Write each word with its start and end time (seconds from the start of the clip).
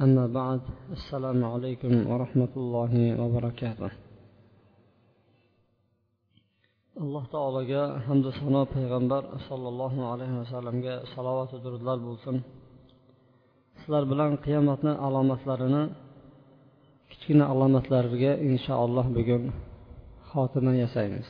أما 0.00 0.26
بعد 0.26 0.60
السلام 0.92 1.44
عليكم 1.44 1.92
ورحمة 2.10 2.52
الله 2.56 2.92
وبركاته 3.20 3.90
alloh 7.04 7.24
taologa 7.34 7.82
hamdu 8.08 8.28
sano 8.40 8.62
payg'ambar 8.74 9.22
sollallohu 9.48 10.00
alayhi 10.12 10.34
vasallamga 10.40 10.94
salovatu 11.12 11.56
durudlar 11.64 11.98
bo'lsin 12.06 12.36
sizlar 13.78 14.04
bilan 14.12 14.30
qiyomatni 14.44 14.92
alomatlarini 15.06 15.82
kichkina 17.10 17.44
alomatlariga 17.52 18.32
inshaalloh 18.48 19.06
bugun 19.16 19.42
xotima 20.30 20.72
yasaymiz 20.82 21.28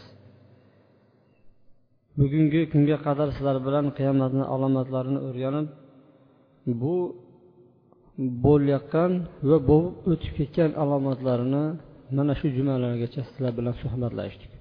bugungi 2.21 2.63
kunga 2.73 2.97
qadar 3.07 3.29
sizlar 3.37 3.59
bilan 3.67 3.87
qiyomatni 3.99 4.45
alomatlarini 4.55 5.21
o'rganib 5.29 5.69
bu 6.81 6.97
bo'layotgan 8.46 9.12
va 9.50 9.58
bo'lib 9.70 9.96
o'tib 10.12 10.34
ketgan 10.40 10.72
alomatlarini 10.84 11.66
mana 12.18 12.34
shu 12.40 12.48
jumalargacha 12.58 13.22
sizlar 13.28 13.52
bilan 13.60 13.76
suhbatlashdik. 13.82 14.52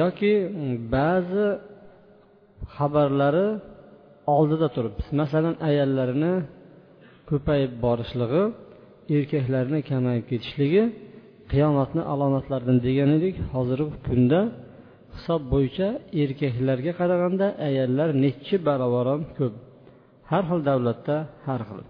Yoki 0.00 0.32
ba'zi 0.94 1.46
xabarlari 2.74 3.48
oldida 4.36 4.68
turibmiz 4.74 5.08
masalan 5.20 5.54
ayollarini 5.68 6.34
ko'payib 7.30 7.72
borishligi 7.84 8.42
erkaklarni 9.16 9.78
kamayib 9.90 10.24
ketishligi 10.30 10.82
qiyomatni 11.52 12.02
alomatlaridan 12.12 12.78
degan 12.86 13.10
edik. 13.18 13.34
Hozirgi 13.54 13.96
kunda 14.06 14.40
hisob 15.14 15.42
bo'yicha 15.52 15.88
erkaklarga 16.22 16.92
qaraganda 17.00 17.46
ayollar 17.68 18.08
necha 18.24 18.56
barobar 18.68 19.06
ham 19.12 19.22
ko'p. 19.38 19.54
Har 20.30 20.42
xil 20.48 20.60
davlatda 20.70 21.16
har 21.48 21.62
xil. 21.68 21.80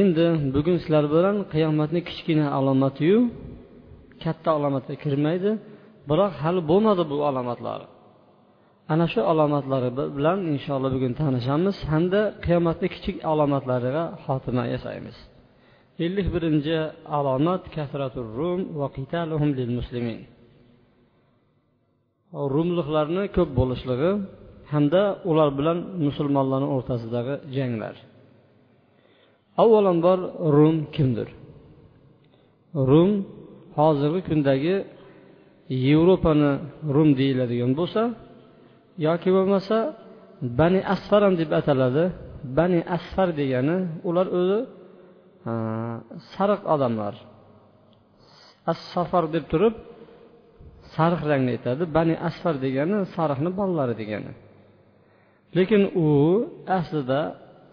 Endi 0.00 0.26
bugun 0.54 0.76
sizlar 0.82 1.04
bilan 1.14 1.36
qiyomatni 1.52 2.00
kichkina 2.08 2.46
alomatiyu 2.58 3.18
katta 4.24 4.50
alomatga 4.58 4.94
kirmaydi 5.04 5.50
biroq 6.10 6.32
hali 6.42 6.60
bo'lmadi 6.70 7.04
bu 7.10 7.16
alomatlar. 7.30 7.80
Ana 8.92 9.06
shu 9.12 9.20
alomatlari 9.32 9.90
bilan 10.18 10.38
inshaalloh 10.54 10.90
bugun 10.96 11.12
tanishamiz 11.20 11.76
hamda 11.92 12.20
qiyomatni 12.44 12.88
kichik 12.94 13.16
alomatlariga 13.32 14.04
xotima 14.24 14.64
yasaymiz. 14.74 15.16
Ellik 16.04 16.26
birinchi 16.34 16.76
alomat 17.18 17.62
kasratur 17.76 18.26
rum 18.38 18.60
va 18.78 18.86
qitaluhum 18.96 19.50
lil 19.58 19.70
muslimin. 19.78 20.18
Rumliklarni 22.54 23.24
ko'p 23.36 23.50
bo'lishligi 23.58 24.10
hamda 24.72 25.02
ular 25.30 25.48
bilan 25.58 25.78
musulmonlarni 26.06 26.68
o'rtasidagi 26.74 27.34
janglar. 27.56 27.96
Avvalambor 29.62 30.18
rum 30.56 30.76
kimdir? 30.94 31.28
Rum 32.90 33.10
hozirgi 33.78 34.20
kundagi 34.28 34.74
yevropani 35.86 36.50
rum 36.94 37.08
deyiladigan 37.20 37.72
bo'lsa 37.80 38.02
yoki 39.06 39.30
bo'lmasa 39.36 39.76
bani 40.58 40.80
asfar 40.94 41.20
ham 41.26 41.34
deb 41.40 41.50
ataladi. 41.60 42.04
Bani 42.58 42.80
asfar 42.96 43.28
degani 43.40 43.76
ular 44.08 44.26
o'zi 44.38 44.60
sariq 46.34 46.62
odamlar. 46.74 47.14
As 48.70 48.78
safar 48.94 49.24
deb 49.34 49.44
turib 49.52 49.74
sariq 50.96 51.22
rangni 51.30 51.50
aytadi. 51.56 51.82
Bani 51.96 52.14
asfar 52.28 52.54
degani 52.64 52.96
sariqni 53.16 53.50
bolalari 53.58 53.94
degani. 54.02 54.32
Lekin 55.56 55.82
u 56.06 56.08
aslida 56.78 57.20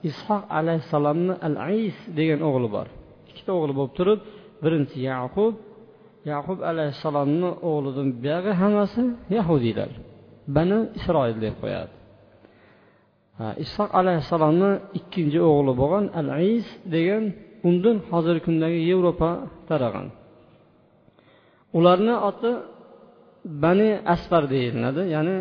ishoq 0.09 0.43
alayhissalomni 0.59 1.33
al 1.47 1.55
ais 1.69 1.97
degan 2.17 2.39
o'g'li 2.47 2.69
bor. 2.75 2.87
Ikkita 3.29 3.51
o'g'li 3.57 3.73
bo'lib 3.79 3.93
turib 3.99 4.19
birinchi 4.63 4.97
yaqub 5.11 5.53
yaqub 6.31 6.59
alayhissalomni 6.71 7.49
o'g'lidan 7.69 8.07
buyog'i 8.23 8.53
hammasi 8.61 9.01
yahudiylar 9.37 9.91
bani 10.55 10.77
isroil 10.99 11.37
deb 11.45 11.55
qo'yadi. 11.61 11.93
Ishoq 13.65 13.89
alayhissalomni 13.99 14.71
ikkinchi 14.99 15.39
o'g'li 15.49 15.73
bo'lgan 15.81 16.05
al 16.19 16.27
is 16.55 16.67
degan 16.95 17.23
undan 17.67 17.97
hozirgi 18.09 18.41
kundagi 18.47 18.79
yevropa 18.89 19.29
tarag'an. 19.69 20.07
Ularni 21.77 22.15
oti 22.29 22.51
bani 23.63 23.89
asfar 24.13 24.43
deyiladi 24.53 25.01
ya'ni 25.15 25.35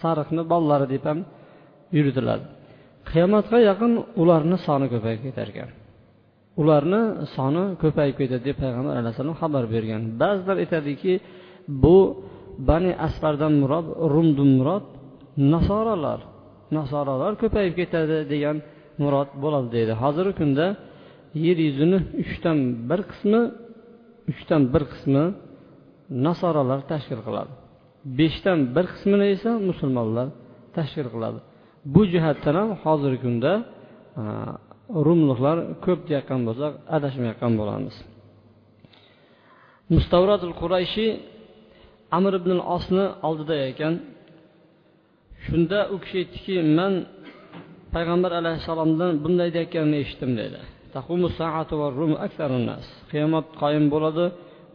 sariqni 0.00 0.42
bolalari 0.52 0.86
deb 0.94 1.04
ham 1.08 1.18
yuritiladi. 1.96 2.44
Qiyomatga 3.10 3.58
yaqin 3.70 3.92
ularni 4.22 4.56
soni 4.66 4.86
ko'payib 4.92 5.20
ketar 5.26 5.48
ekan 5.52 5.70
ularni 6.62 7.02
soni 7.36 7.64
ko'payib 7.82 8.16
ketadi 8.20 8.42
deb 8.48 8.56
payg'ambar 8.62 8.94
alayhissalom 9.00 9.36
xabar 9.42 9.64
bergan. 9.74 10.02
Ba'zilar 10.20 10.56
aytadiki 10.64 11.12
bu 11.82 11.98
bani 12.68 12.92
asfardan 13.06 13.52
murod 13.62 13.86
rumdan 14.12 14.50
murod 14.58 14.84
nasoralar 15.52 16.20
nasoralar 16.76 17.32
ko'payib 17.42 17.74
ketadi 17.80 18.16
degan 18.32 18.56
murod 19.02 19.30
bo'ladi 19.42 19.68
deydi. 19.76 19.92
Hozirgi 20.02 20.34
kunda 20.40 20.66
yer 21.46 21.58
yuzini 21.66 21.98
uchdan 22.22 22.58
bir 22.90 23.00
qismi 23.10 23.42
uchdan 24.32 24.62
bir 24.72 24.82
qismi 24.92 25.24
nasoralar 26.26 26.80
tashkil 26.92 27.20
qiladi. 27.26 27.52
Beshdan 28.18 28.58
bir 28.74 28.84
qismini 28.92 29.26
esa 29.34 29.50
musulmonlar 29.68 30.26
tashkil 30.76 31.08
qiladi. 31.14 31.40
Bu 31.94 32.02
jihatdan 32.12 32.54
ham 32.60 32.70
hozirgi 32.84 33.20
kunda 33.24 33.52
e, 34.20 34.22
rumliklar 35.06 35.56
ko'p 35.84 36.00
deyotgan 36.08 36.40
bo'lsak 36.48 36.72
adashmayotgan 36.96 37.52
bo'lamiz. 37.60 37.96
Mustavradul 39.94 40.54
qurayshi 40.60 41.06
amir 42.16 42.32
ibn 42.40 42.50
osni 42.76 43.04
oldida 43.28 43.56
ekan. 43.70 43.94
Shunda 45.44 45.78
u 45.94 45.96
kishi 46.02 46.16
aytdiki 46.22 46.54
man 46.78 46.92
payg'ambar 47.94 48.32
alayhissalomdan 48.40 49.12
bunday 49.24 49.48
deyotganini 49.56 49.96
eshitdim 50.04 50.32
dedi 50.42 50.60
qiyomat 53.10 53.46
qoyim 53.62 53.86
bo'ladi 53.94 54.24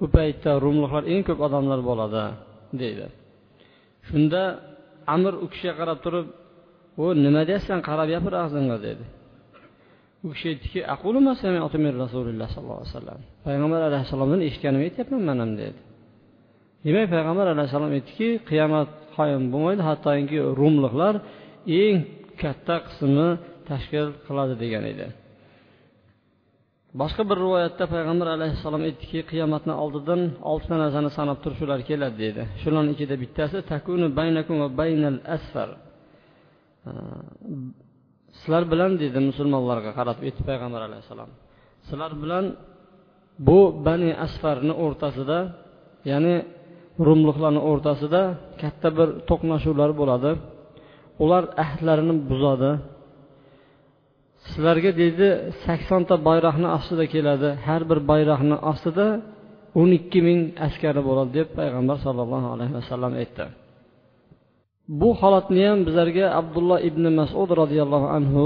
u 0.04 0.06
paytda 0.16 0.52
rumliklar 0.66 1.04
eng 1.14 1.22
ko'p 1.28 1.40
odamlar 1.48 1.80
bo'ladi 1.90 2.24
deydi. 2.82 3.06
Shunda 4.08 4.42
amir 5.16 5.34
u 5.44 5.46
kishiga 5.52 5.74
qarab 5.80 6.00
turib 6.06 6.28
u 7.04 7.06
nima 7.26 7.42
deyapsan 7.50 7.80
qarab 7.88 8.08
gapir 8.14 8.34
og'zingga 8.44 8.78
dedi. 8.88 9.04
U 10.26 10.28
kishi 10.34 10.48
aytdiki 10.54 10.80
rasululloh 12.04 12.48
sollallohu 12.56 12.82
alayhi 12.82 12.94
vasallam. 12.94 13.20
Payg'ambar 13.46 13.82
alayhissalomdan 13.90 14.42
eshitganimni 14.48 14.86
aytyapman 14.90 15.22
man 15.30 15.38
ham 15.44 15.52
dedi. 15.62 15.80
Demak 16.86 17.08
payg'ambar 17.16 17.46
alayhissalom 17.54 17.92
aytdiki 17.98 18.30
qiyomat 18.50 18.90
qoyim 19.18 19.44
bo'lmaydi 19.54 19.84
hattoki 19.90 20.38
rumliklar 20.60 21.16
eng 21.82 21.98
katta 22.42 22.76
qismi 22.88 23.28
tashkil 23.70 24.08
qiladi 24.26 24.54
degan 24.64 24.84
edi. 24.94 25.08
Boshqa 27.02 27.24
bir 27.30 27.38
rivoyatda 27.46 27.84
payg'ambar 27.96 28.28
alayhissalom 28.38 28.82
aytdiki 28.88 29.20
qiyomatni 29.32 29.74
oldidan 29.84 30.22
oltita 30.52 30.76
narsani 30.84 31.10
sanab 31.18 31.38
turib 31.44 31.58
shular 31.62 31.80
keladi 31.90 32.18
dedi. 32.26 32.42
Shularni 32.62 32.92
ichida 32.96 33.16
bittasi 33.24 33.58
takunu 33.72 34.08
baynakum 34.20 34.56
va 34.64 34.70
baynal 34.82 35.18
asfar. 35.38 35.70
Sizlar 38.40 38.64
bilan 38.72 38.92
dedi 39.04 39.20
musulmonlarga 39.30 39.92
qarab 40.00 40.18
aytdi 40.28 40.42
payg'ambar 40.50 40.82
alayhissalom. 40.88 41.30
Sizlar 41.88 42.12
bilan 42.24 42.46
bu 43.48 43.60
bani 43.88 44.12
asfarni 44.26 44.74
o'rtasida 44.86 45.38
ya'ni 46.12 46.36
rumliklarni 47.08 47.62
o'rtasida 47.72 48.22
katta 48.62 48.90
bir 48.98 49.10
to'qnashuvlar 49.30 49.90
bo'ladi. 50.02 50.32
Ular 51.24 51.44
ahdlarini 51.64 52.16
buzadi. 52.30 52.72
Sizlarga 54.50 54.92
deydi 55.02 55.28
saksonta 55.66 56.16
bayroqni 56.30 56.68
ostida 56.78 57.06
keladi. 57.14 57.50
Har 57.68 57.82
bir 57.90 58.00
bayroqni 58.12 58.58
ostida 58.72 59.08
o'n 59.80 59.90
ikki 60.00 60.20
ming 60.28 60.40
askari 60.68 61.02
bo'ladi 61.10 61.32
deb 61.40 61.48
payg'ambar 61.60 61.98
sollallohu 62.06 62.48
alayhi 62.56 62.74
vasallam 62.80 63.14
aytdi. 63.22 63.46
Bu 64.88 65.10
holatni 65.22 65.62
ham 65.70 65.80
bizlarga 65.88 66.26
abdulloh 66.40 66.80
ibn 66.90 67.04
masud 67.20 67.50
roziyallohu 67.62 68.08
anhu 68.18 68.46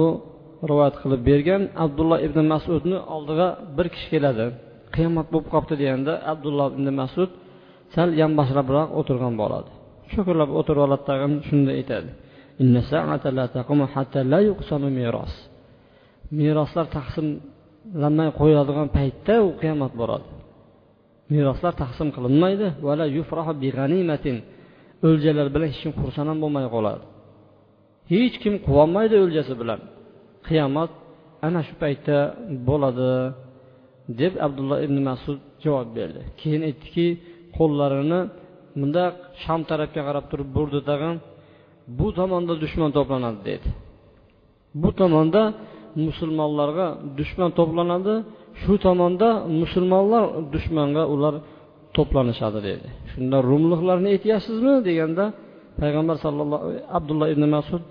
rivoyat 0.69 0.95
qilib 1.01 1.21
bergan. 1.29 1.61
Abdulloh 1.85 2.19
ibn 2.27 2.39
masudni 2.53 2.97
oldiga 3.15 3.47
bir 3.77 3.87
kishi 3.93 4.07
keladi. 4.13 4.45
Qiyomat 4.95 5.27
bo'lib 5.33 5.47
qolibdi 5.53 5.75
deganda 5.81 6.13
abdulloh 6.31 6.67
ibn 6.75 6.87
masud 7.01 7.29
sal 7.95 8.09
yonboshlabroq 8.21 8.87
o'tirgan 8.99 9.33
bo'ladi. 9.41 9.69
Cho'kirlab 10.11 10.49
o'tirib 10.59 10.81
oladi 10.87 11.03
tag'in 11.09 11.33
shunday 11.47 11.75
aytadi. 11.81 12.09
Meroslar 16.39 16.85
taqsimlanmay 16.97 18.29
qo'yiladigan 18.39 18.87
paytda 18.97 19.35
u 19.47 19.49
qiyomat 19.61 19.93
bo'ladi. 20.01 20.27
Meroslar 21.33 21.73
taqsim 21.83 22.07
qilinmaydi. 22.15 22.67
O'ljalar 25.07 25.47
bilan 25.53 25.67
hech 25.71 25.79
kim 25.83 25.93
xursand 26.01 26.27
ham 26.31 26.39
bo'lmay 26.43 26.65
qoladi. 26.75 27.03
Hech 28.13 28.35
kim 28.43 28.53
quvonmaydi 28.65 29.15
o'ljasi 29.25 29.53
bilan. 29.61 29.79
Qiyomat 30.47 30.91
ana 31.47 31.61
shu 31.67 31.73
paytda 31.81 32.17
bo'ladi 32.67 33.11
deb 34.21 34.33
abdulloh 34.45 34.77
ibn 34.85 34.97
masud 35.09 35.37
javob 35.63 35.89
berdi. 35.97 36.21
Keyin 36.39 36.61
aytdiki 36.69 37.07
qo'llarini 37.57 38.21
bundaq 38.79 39.13
sham 39.43 39.59
tarafga 39.69 40.01
qarab 40.07 40.25
turib 40.31 40.49
burdi 40.57 40.79
tag'in 40.89 41.15
bu 41.97 42.07
tomonda 42.17 42.53
dushman 42.63 42.89
to'planadi 42.97 43.39
dedi. 43.49 43.69
Bu 44.81 44.89
tomonda 44.99 45.41
musulmonlarga 46.07 46.87
dushman 47.19 47.49
to'planadi 47.59 48.15
shu 48.61 48.73
tomonda 48.85 49.29
musulmonlar 49.61 50.23
dushmanga 50.53 51.03
ular 51.13 51.35
to'planishadi 51.95 52.59
dedi 52.69 52.87
shunda 53.11 53.37
rumliklarni 53.49 54.09
aytyapsizmi? 54.15 54.73
deganda 54.87 55.25
payg'ambar 55.81 56.17
sallallohu 56.25 56.67
abdulloh 56.97 57.27
ibn 57.33 57.43
masud 57.55 57.83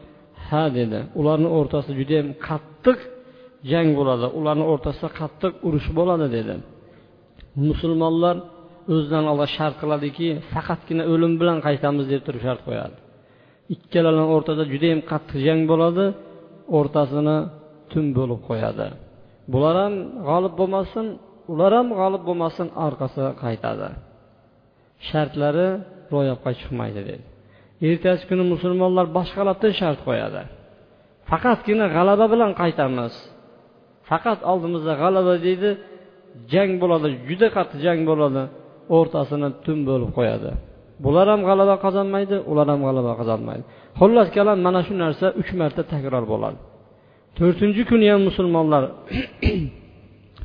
ha 0.48 0.64
dedi. 0.78 0.98
Ularni 1.20 1.48
o'rtasida 1.58 1.94
judayam 2.00 2.28
qattiq 2.48 2.98
jang 3.70 3.88
bo'ladi. 3.98 4.26
Ularni 4.38 4.64
o'rtasida 4.72 5.08
qattiq 5.20 5.52
urush 5.66 5.88
bo'ladi 5.98 6.26
dedi. 6.36 6.54
Musulmonlar 7.68 8.36
o'zidan 8.92 9.24
alloh 9.32 9.48
shart 9.56 9.74
qiladiki 9.82 10.28
faqatgina 10.52 11.04
o'lim 11.12 11.32
bilan 11.40 11.58
qaytamiz 11.66 12.04
deb 12.12 12.22
turib 12.26 12.42
shart 12.46 12.60
qo'yadi. 12.68 12.96
Ikkalalarni 13.74 14.28
o'rtasida 14.34 14.64
judayam 14.74 15.00
qattiq 15.10 15.38
jang 15.46 15.60
bo'ladi 15.70 16.04
o'rtasini 16.78 17.36
tun 17.90 18.04
bo'lib 18.18 18.40
qo'yadi. 18.48 18.86
Bular 19.52 19.74
ham 19.82 19.94
g'olib 20.28 20.54
bo'lmasin 20.60 21.06
ular 21.52 21.72
ham 21.78 21.88
g'olib 21.98 22.22
bo'lmasin 22.28 22.68
orqasiga 22.86 23.32
qaytadi. 23.44 23.88
Shartlari 25.08 25.68
ro'yobga 26.14 26.50
chiqmaydi 26.60 27.00
dedi. 27.10 27.24
Ertasi 27.88 28.22
kuni 28.30 28.44
musulmonlar 28.52 29.06
boshqalardan 29.16 29.72
shart 29.80 30.00
qo'yadi. 30.08 30.42
Faqatgina 31.30 31.86
g'alaba 31.96 32.26
bilan 32.32 32.52
qaytamiz. 32.60 33.14
Faqat 34.10 34.40
oldimizda 34.50 34.94
g'alaba 35.02 35.34
deydi 35.46 35.70
jang 36.52 36.72
bo'ladi 36.82 37.08
juda 37.28 37.48
qattiq 37.56 37.80
jang 37.86 38.00
bo'ladi 38.10 38.42
o'rtasini 38.96 39.48
tun 39.64 39.78
bo'lib 39.88 40.10
qo'yadi. 40.18 40.50
Bular 41.04 41.26
ham 41.32 41.40
g'alaba 41.48 41.74
qozonmaydi 41.84 42.36
ular 42.50 42.66
ham 42.72 42.80
g'alaba 42.86 43.12
qozonmaydi. 43.20 43.64
Xullas 44.00 44.28
kalam 44.36 44.58
mana 44.66 44.80
shu 44.86 44.94
narsa 45.04 45.26
uch 45.40 45.50
marta 45.60 45.82
takror 45.92 46.24
bo'ladi. 46.32 46.58
To'rtinchi 47.38 47.82
kuni 47.90 48.06
ham 48.12 48.22
musulmonlar 48.28 48.82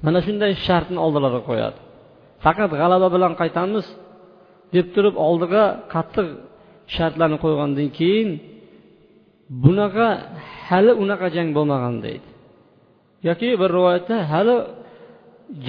mana 0.05 0.19
shunday 0.25 0.51
shartni 0.65 0.99
oldilariga 1.05 1.41
qo'yadi. 1.49 1.79
Faqat 2.43 2.71
g'alaba 2.81 3.07
bilan 3.15 3.33
qaytamiz 3.41 3.85
deb 4.75 4.87
turib 4.95 5.15
oldiga 5.27 5.63
qattiq 5.93 6.27
shartlarni 6.95 7.37
qo'ygandan 7.43 7.89
keyin 7.99 8.29
bunaqa 9.63 10.07
hali 10.67 10.91
unaqa 11.03 11.27
jang 11.35 11.49
bo'lmagan 11.57 11.95
deydi. 12.05 12.27
Yoki 13.27 13.49
bir 13.61 13.69
rivoyatda 13.77 14.15
hali 14.31 14.55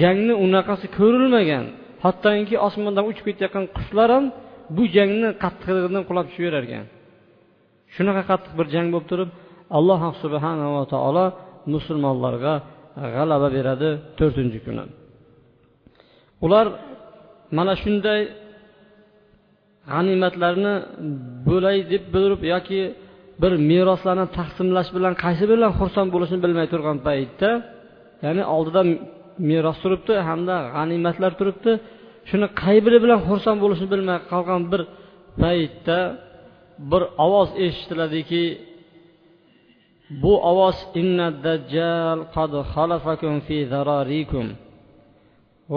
jangni 0.01 0.33
unaqasi 0.45 0.85
ko'rilmagan 0.97 1.65
hattoki 2.03 2.55
osmondan 2.67 3.05
uchib 3.11 3.25
ketayotgan 3.29 3.65
qushlar 3.75 4.09
ham 4.15 4.25
bu 4.75 4.83
jangni 4.95 5.29
qattiqligidan 5.43 6.03
qulab 6.09 6.25
tushaverar 6.29 6.63
ekan 6.67 6.85
shunaqa 7.95 8.23
qattiq 8.31 8.53
bir 8.59 8.67
jang 8.73 8.87
bo'lib 8.93 9.07
turib 9.11 9.29
alloh 9.77 10.01
subhanava 10.23 10.83
taolo 10.93 11.25
musulmonlarga 11.73 12.53
g'alaba 13.15 13.47
beradi 13.57 13.89
to'rtinchi 14.19 14.59
kuni. 14.65 14.83
Ular 16.45 16.65
mana 17.57 17.73
shunday 17.83 18.21
g'animatlarni 19.91 20.75
bo'lay 21.47 21.77
deb 21.91 22.03
bilib 22.15 22.41
yoki 22.53 22.81
bir 23.41 23.53
meroslarni 23.69 24.25
taqsimlash 24.37 24.89
bilan 24.95 25.13
qaysi 25.23 25.45
bilan 25.51 25.71
xursand 25.79 26.09
bo'lishini 26.15 26.39
bilmay 26.45 26.67
turgan 26.73 26.97
paytda 27.07 27.49
ya'ni 28.25 28.43
oldida 28.55 28.81
meros 29.49 29.77
turibdi 29.83 30.13
hamda 30.29 30.55
g'animatlar 30.75 31.31
turibdi. 31.39 31.71
Shuni 32.29 32.47
qay 32.61 32.77
biri 32.85 32.97
bilan 33.03 33.19
xursand 33.27 33.59
bo'lishni 33.63 33.87
bilmay 33.93 34.17
qolgan 34.31 34.61
bir 34.71 34.81
paytda 35.41 35.99
bir 36.91 37.01
ovoz 37.25 37.49
eshitiladiki 37.65 38.43
bu 40.09 40.33
ovoz 40.51 40.77
inna 41.01 41.27
dajjal 41.45 42.19
qad 42.35 42.51
xalafakum 42.73 43.35
fi 43.47 43.57
zararikum. 43.71 44.47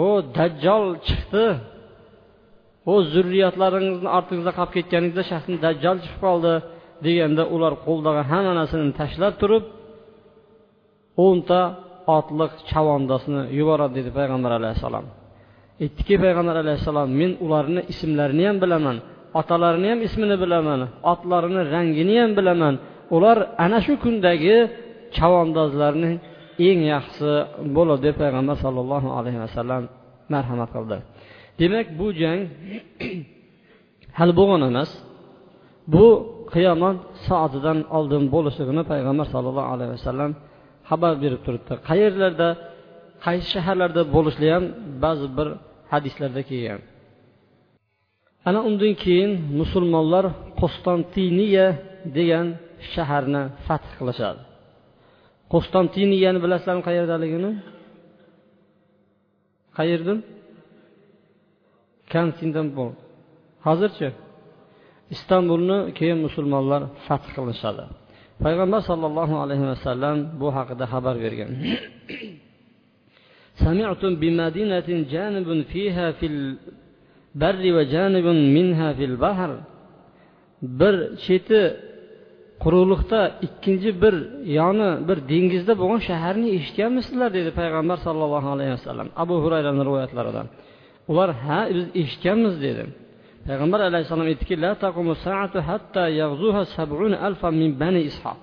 O 0.05 0.07
dajjol 0.37 0.85
chiqdi. 1.07 1.45
O 2.91 2.93
zurriyatlaringizni 3.13 4.09
ortingizda 4.17 4.51
qolib 4.57 4.73
ketganingizda 4.77 5.23
shaxsni 5.31 5.57
dajjal 5.65 5.97
chiqib 6.03 6.21
qoldi 6.25 6.53
deganda 7.05 7.43
ular 7.55 7.73
qo'ldagi 7.85 8.21
hamma 8.31 8.53
narsani 8.59 8.93
tashlab 9.01 9.33
turib 9.41 9.63
o'nta 11.25 11.61
otliq 12.17 12.53
chavandasini 12.69 13.41
yuboradi 13.57 13.93
dedi 13.97 14.09
payg'ambar 14.17 14.51
alayhissalom. 14.59 15.05
Aytdiki 15.83 16.15
payg'ambar 16.23 16.55
alayhissalom 16.63 17.07
men 17.21 17.31
ularni 17.45 17.81
ismlarini 17.93 18.43
ham 18.49 18.57
bilaman 18.63 18.97
otalarini 19.39 19.87
ham 19.91 19.99
ismini 20.07 20.35
bilaman 20.43 20.79
otlarini 21.13 21.61
rangini 21.73 22.15
ham 22.21 22.31
bilaman 22.39 22.75
ular 23.15 23.37
ana 23.65 23.79
shu 23.85 23.93
kundagi 24.03 24.57
chavandozlarni 25.15 26.11
eng 26.67 26.79
yaxshisi 26.93 27.33
bo'ladi 27.75 28.01
deb 28.07 28.15
payg'ambar 28.21 28.55
sollallohu 28.63 29.09
alayhi 29.19 29.39
vasallam 29.45 29.83
marhamat 30.33 30.69
qildi. 30.75 30.97
Demak 31.59 31.87
bu 31.99 32.07
jang 32.21 32.39
hali 34.19 34.33
bo'lgan 34.39 34.61
emas. 34.69 34.91
Bu 35.93 36.07
qiyomat 36.53 36.97
soatidan 37.27 37.79
oldin 37.97 38.23
bo'lishligini 38.33 38.83
payg'ambar 38.91 39.27
sollallohu 39.33 39.69
alayhi 39.75 39.91
vasallam 39.97 40.31
xabar 40.89 41.13
berib 41.23 41.41
turibdi. 41.45 41.73
Qayerlarda 41.89 42.49
qaysi 43.25 43.47
shaharlarda 43.53 44.01
bo'lishli 44.15 44.47
ham 44.53 44.63
ba'zi 45.03 45.27
bir 45.37 45.47
hadislarda 45.91 46.41
kelgan. 46.49 46.81
Ana 48.49 48.59
undan 48.69 48.93
keyin 49.03 49.31
musulmonlar 49.59 50.25
qostantiniya 50.61 51.67
degan 52.17 52.47
shaharni 52.94 53.42
fath 53.66 53.88
qilishadi 53.98 54.42
qustantiniyani 55.52 56.38
bilasizlarmi 56.44 56.82
qayerdaligini 56.88 57.50
qayerdan 59.78 60.18
konstantinpol 62.12 62.90
hozirchi 63.66 64.08
istanbulni 65.14 65.78
keyin 65.98 66.18
musulmonlar 66.26 66.82
fath 67.06 67.26
qilishadi 67.36 67.84
payg'ambar 68.44 68.80
sollallohu 68.90 69.34
alayhi 69.44 69.64
vasallam 69.72 70.16
bu 70.40 70.48
haqida 70.56 70.84
xabar 70.92 71.14
bergan 71.24 71.50
سمعتم 73.64 74.12
بمدينة 74.22 74.88
جانب 75.14 75.48
فيها 75.72 76.06
في 76.18 76.26
البر 76.32 77.62
وجانب 77.76 78.26
منها 78.56 78.88
في 78.98 79.04
البحر 79.10 79.50
bir 80.80 80.94
cheti 81.24 81.62
quruqlikda 82.63 83.21
ikkinchi 83.47 83.89
bir 84.03 84.15
yoni 84.59 84.89
bir 85.07 85.17
dengizda 85.31 85.73
bo'lgan 85.81 86.01
shaharni 86.09 86.47
eshitganmisizlar? 86.57 87.29
dedi 87.37 87.49
payg'ambar 87.59 87.97
sollallohu 88.07 88.49
alayhi 88.55 88.73
vasallam 88.77 89.07
abu 89.23 89.35
hurayrani 89.43 89.81
rivoyatlaridan. 89.87 90.47
Ular 91.11 91.29
ha 91.43 91.59
biz 91.75 91.85
eshitganmiz 92.01 92.55
dedi. 92.65 92.83
Payg'ambar 93.47 93.79
alayhissalom 93.89 94.27
aytdiki 94.31 94.55
la 94.63 94.71
taqumu 94.83 95.13
saatu 95.25 95.57
hatta 95.69 96.03
sab'un 96.77 97.13
min 97.61 97.71
bani 97.83 98.01
ishoq 98.11 98.41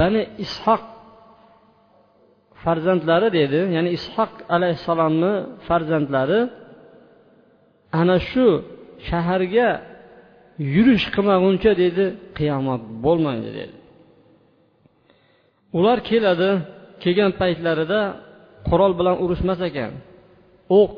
bani 0.00 0.22
ishoq 0.46 0.82
farzandlari 2.64 3.28
dedi 3.38 3.60
ya'ni 3.76 3.90
ishoq 3.98 4.32
alayhissalomni 4.56 5.32
farzandlari 5.66 6.40
ana 8.00 8.16
shu 8.30 8.46
shaharga 9.08 9.68
yurish 10.74 11.06
qilmaguncha 11.14 11.72
dedi 11.82 12.04
qiyomat 12.38 12.82
bo'lmaydi 13.04 13.50
dedi. 13.58 13.76
Ular 15.78 15.98
keladi 16.10 16.50
kelgan 17.02 17.32
paytlarida 17.40 18.00
qurol 18.68 18.92
bilan 18.98 19.16
urushmas 19.24 19.60
ekan 19.68 19.92
o'q 20.80 20.92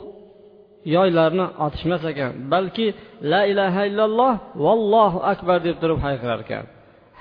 yoylarni 0.95 1.47
otishmas 1.67 2.03
ekan 2.13 2.33
balki 2.53 2.87
la 3.33 3.41
ilaha 3.53 3.83
illalloh 3.89 4.35
vallohu 4.65 5.19
akbar 5.33 5.59
deb 5.67 5.77
turib 5.83 5.99
hayqirar 6.07 6.41
ekan 6.47 6.65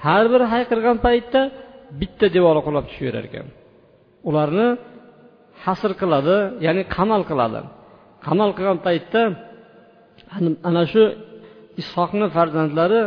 har 0.05 0.25
bir 0.33 0.41
hayqirgan 0.53 0.97
paytda 1.07 1.41
bitta 2.01 2.27
devori 2.35 2.61
qulab 2.67 2.85
tushaverar 2.89 3.23
ekan. 3.29 3.47
Ularni 4.29 4.67
hasr 5.65 5.91
qiladi 6.01 6.37
ya'ni 6.65 6.83
qamal 6.95 7.21
qiladi. 7.29 7.59
Qamal 8.25 8.49
qilgan 8.57 8.79
paytda 8.87 9.21
ana 10.69 10.83
shu 10.93 11.03
ishoqni 11.81 12.25
farzandlari 12.35 13.01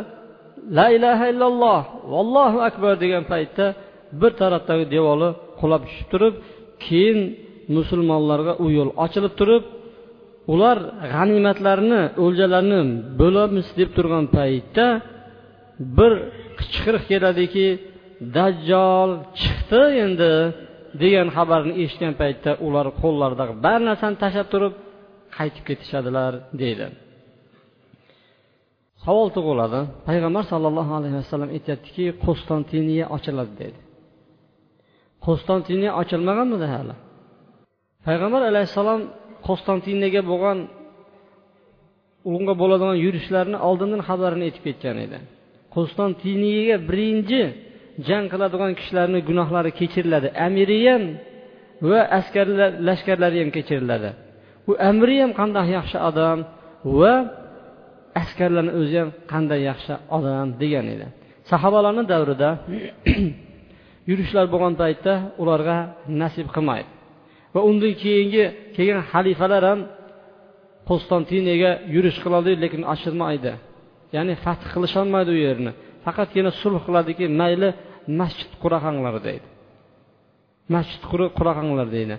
la 0.79 0.87
ilaha 0.97 1.25
illalloh 1.33 1.81
vallohu 2.13 2.59
akbar 2.69 2.93
degan 3.05 3.25
paytda 3.33 3.67
bir 4.21 4.33
tarafdagi 4.41 4.85
devori 4.95 5.29
qulab 5.61 5.83
tushib 5.89 6.09
turib 6.13 6.35
keyin 6.85 7.19
musulmonlarga 7.77 8.53
u 8.65 8.67
yo'l 8.79 8.91
ochilib 9.05 9.35
turib 9.41 9.65
ular 10.53 10.79
g'animatlarni 11.13 12.03
o'ljalarni 12.25 12.81
bo'lamiz 13.21 13.67
deb 13.79 13.91
turgan 13.97 14.25
paytda 14.37 14.87
bir 15.99 16.13
qichqiriq 16.59 17.05
keladiki 17.11 17.67
dajjol 18.37 19.11
chiqdi 19.41 19.83
endi 20.05 20.33
degan 21.03 21.29
xabarni 21.37 21.73
eshitgan 21.83 22.15
paytda 22.23 22.51
ular 22.67 22.87
qo'llaridagi 23.03 23.55
bar 23.67 23.81
narsani 23.89 24.17
tashlab 24.23 24.49
turib 24.55 24.75
qaytib 25.37 25.65
ketishadilar 25.69 26.33
deydi. 26.63 26.87
Savol 29.09 29.29
tug'iladi. 29.37 29.81
Payg'ambar 30.09 30.45
sollallohu 30.53 30.93
alayhi 30.99 31.17
vasallam 31.21 31.51
aytyaptiki 31.57 32.05
qo'stantiniya 32.25 33.07
ochiladi 33.17 33.53
dedi. 33.63 33.79
Qo'stantiniya 35.27 35.93
ochilmaganmidi 36.01 36.67
hali? 36.75 36.95
Payg'ambar 38.07 38.43
alayhissalom 38.51 39.01
qo'stantinaga 39.47 40.23
bo'lgan 40.31 40.59
unga 42.35 42.55
bo'ladigan 42.63 42.97
yurishlarni 43.05 43.59
oldindan 43.69 44.03
xabarini 44.09 44.45
aytib 44.49 44.63
ketgan 44.69 44.97
edi. 45.07 45.19
Qo'stantiniyaga 45.75 46.77
birinchi 46.91 47.43
jang 48.09 48.25
qiladigan 48.33 48.73
kishilarni 48.79 49.21
gunohlari 49.29 49.71
kechiriladi. 49.81 50.29
Amiri 50.47 50.79
ham 50.89 51.03
va 51.91 52.01
askarlar 52.19 52.71
lashkarlari 52.89 53.39
ham 53.43 53.51
kechiriladi. 53.57 54.11
U 54.71 54.73
amiri 54.91 55.17
ham 55.23 55.33
qanday 55.41 55.67
yaxshi 55.79 55.99
odam 56.11 56.39
va 57.01 57.15
askarlarni 58.21 58.73
o'zi 58.81 58.97
ham 59.03 59.11
qanday 59.33 59.61
yaxshi 59.71 59.93
odam 60.17 60.49
degan 60.63 60.87
edi. 60.95 61.07
Sahobalarni 61.51 62.05
davrida 62.13 62.49
yurishlar 64.11 64.47
bo'lgan 64.53 64.75
paytda 64.83 65.13
ularga 65.43 65.77
nasib 66.23 66.49
qilmaydi 66.57 66.91
va 67.55 67.61
undan 67.71 67.93
keyingi 68.03 68.45
kelgan 68.77 69.03
xalifalar 69.13 69.63
ham 69.71 69.81
konstantiniyaga 70.89 71.73
yurish 71.95 72.19
qiladi 72.25 72.53
lekin 72.63 72.83
ochilmaydi 72.95 73.53
ya'ni 74.17 74.35
fath 74.45 74.65
qilisholmaydi 74.73 75.31
u 75.37 75.39
yerni. 75.47 75.73
Faqatgina 76.05 76.51
sulh 76.63 76.81
qiladiki 76.87 77.25
mayli 77.41 77.69
masjid 78.21 78.51
quraqanglar 78.63 79.15
deydi. 79.27 79.47
Masjid 80.75 81.03
quraqanglar 81.39 81.89
deydi. 81.97 82.17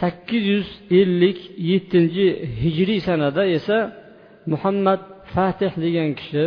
Sakkiz 0.00 0.42
yuz 0.54 0.68
ellik 1.00 1.38
yettinchi 1.70 2.26
hijriy 2.62 3.00
sanada 3.08 3.42
esa 3.58 3.78
muhammad 4.52 5.00
fatih 5.34 5.72
degan 5.84 6.10
kishi 6.18 6.44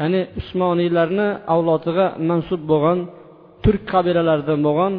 ya'ni 0.00 0.20
usmoniylarni 0.40 1.28
avlodiga 1.54 2.06
mansub 2.28 2.62
bo'lgan 2.70 2.98
turk 3.64 3.82
qabilalaridan 3.92 4.60
bo'lgan 4.66 4.94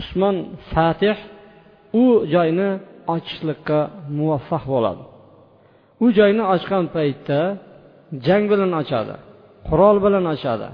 usmon 0.00 0.36
fatih 0.72 1.16
u 2.02 2.04
joyni 2.34 2.70
ochishlikqa 3.14 3.78
muvaffaq 4.18 4.64
bo'ladi. 4.72 5.02
U 6.04 6.06
joyni 6.18 6.44
ochgan 6.54 6.84
paytda 6.94 7.40
jang 8.26 8.44
bilan 8.52 8.72
ochadi 8.80 9.14
qurol 9.68 9.96
bilan 10.04 10.24
ochadi. 10.34 10.68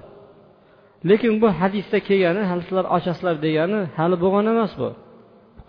Lekin 1.08 1.32
bu 1.42 1.48
hadisda 1.60 1.98
kelgani 2.08 2.42
hali 2.50 2.62
sizlar 2.66 2.86
ochasizlar 2.96 3.34
degani 3.44 3.80
hali 3.98 4.16
bo'lgan 4.24 4.46
emas 4.52 4.72
bu. 4.80 4.88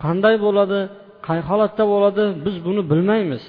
Qanday 0.04 0.34
bo'ladi 0.46 0.80
qay 1.26 1.40
holatda 1.48 1.84
bo'ladi 1.92 2.24
biz 2.44 2.56
buni 2.66 2.82
bilmaymiz. 2.90 3.42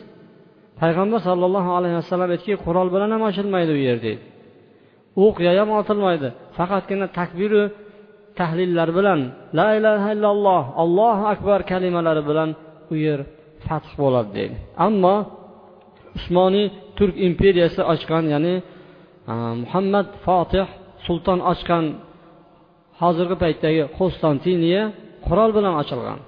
Payg'ambar 0.82 1.20
sollallohu 1.28 1.70
alayhi 1.78 1.96
vasallam 2.02 2.30
aytgan 2.36 2.58
qurol 2.66 2.88
bilan 2.96 3.10
ham 3.16 3.24
ochilmaydi 3.30 3.72
u 3.78 3.80
yer 3.88 3.98
deydi. 4.06 4.24
O'qya 5.26 5.52
ham 5.60 5.70
otilmaydi. 5.80 6.30
Faqatgina 6.58 7.08
takbiru 7.20 7.64
tahlillar 8.40 8.90
bilan 8.98 9.20
la 9.60 9.68
ilaha 9.80 10.08
illalloh 10.16 10.64
allohu 10.84 11.24
akbar 11.34 11.60
kalimalari 11.72 12.24
bilan 12.30 12.50
u 12.94 12.96
yer 13.06 13.20
fath 13.66 13.90
bo'ladi 14.02 14.30
deydi. 14.38 14.56
Ammo 14.88 15.16
usmoniy 16.18 16.68
turk 16.98 17.16
imperiyasi 17.28 17.82
ochgan 17.94 18.26
ya'ni 18.34 18.56
muhammad 19.64 20.08
fotih 20.26 20.68
sulton 21.06 21.40
ochgan 21.52 21.86
hozirgi 23.02 23.36
paytdagi 23.44 23.84
qo'stantiniya 23.98 24.84
qurol 25.28 25.50
bilan 25.58 25.74
ochilgan. 25.82 26.20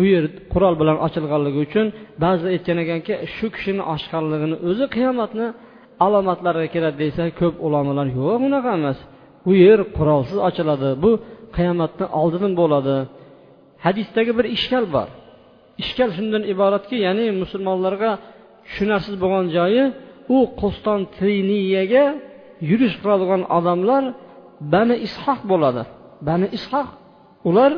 U 0.00 0.02
yer 0.12 0.24
qurol 0.52 0.74
bilan 0.80 0.96
ochilganligi 1.06 1.58
uchun 1.66 1.86
ba'zilar 2.22 2.50
aytgan 2.56 2.78
ekanki 2.84 3.14
shu 3.34 3.46
kishini 3.54 3.82
ochganligini 3.94 4.56
o'zi 4.68 4.84
qiyomatni 4.96 5.46
alomatlariga 6.04 6.68
kiradi 6.74 6.96
desa 7.04 7.22
ko'p 7.40 7.54
ulamolar 7.66 8.06
yo'q 8.18 8.40
unaqa 8.48 8.70
emas. 8.78 8.98
U 9.50 9.52
yer 9.66 9.80
qurolsiz 9.96 10.38
ochiladi. 10.48 10.88
Bu 11.04 11.10
qiyomatni 11.56 12.06
oldidan 12.20 12.52
bo'ladi. 12.60 12.96
Hadisdagi 13.84 14.32
bir 14.38 14.46
ishkal 14.56 14.84
bor. 14.94 15.08
Ishkal 15.82 16.10
shundan 16.16 16.42
iboratki 16.52 16.96
ya'ni 17.06 17.24
musulmonlarga 17.42 18.10
tushunarsiz 18.66 19.14
bo'lgan 19.22 19.46
joyi 19.56 19.84
u 20.36 20.38
qo'stantiniyaga 20.60 22.04
yurish 22.70 22.96
qiladigan 23.02 23.42
odamlar 23.58 24.02
bani 24.74 24.96
ishoq 25.06 25.40
bo'ladi. 25.52 25.82
Bani 26.28 26.46
ishoq 26.58 26.88
ular 27.48 27.72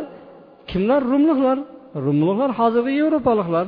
kimlar? 0.70 1.00
Rumliklar. 1.12 1.58
Rumliklar 2.04 2.50
hozirgi 2.58 2.92
yevropaliklar 3.00 3.66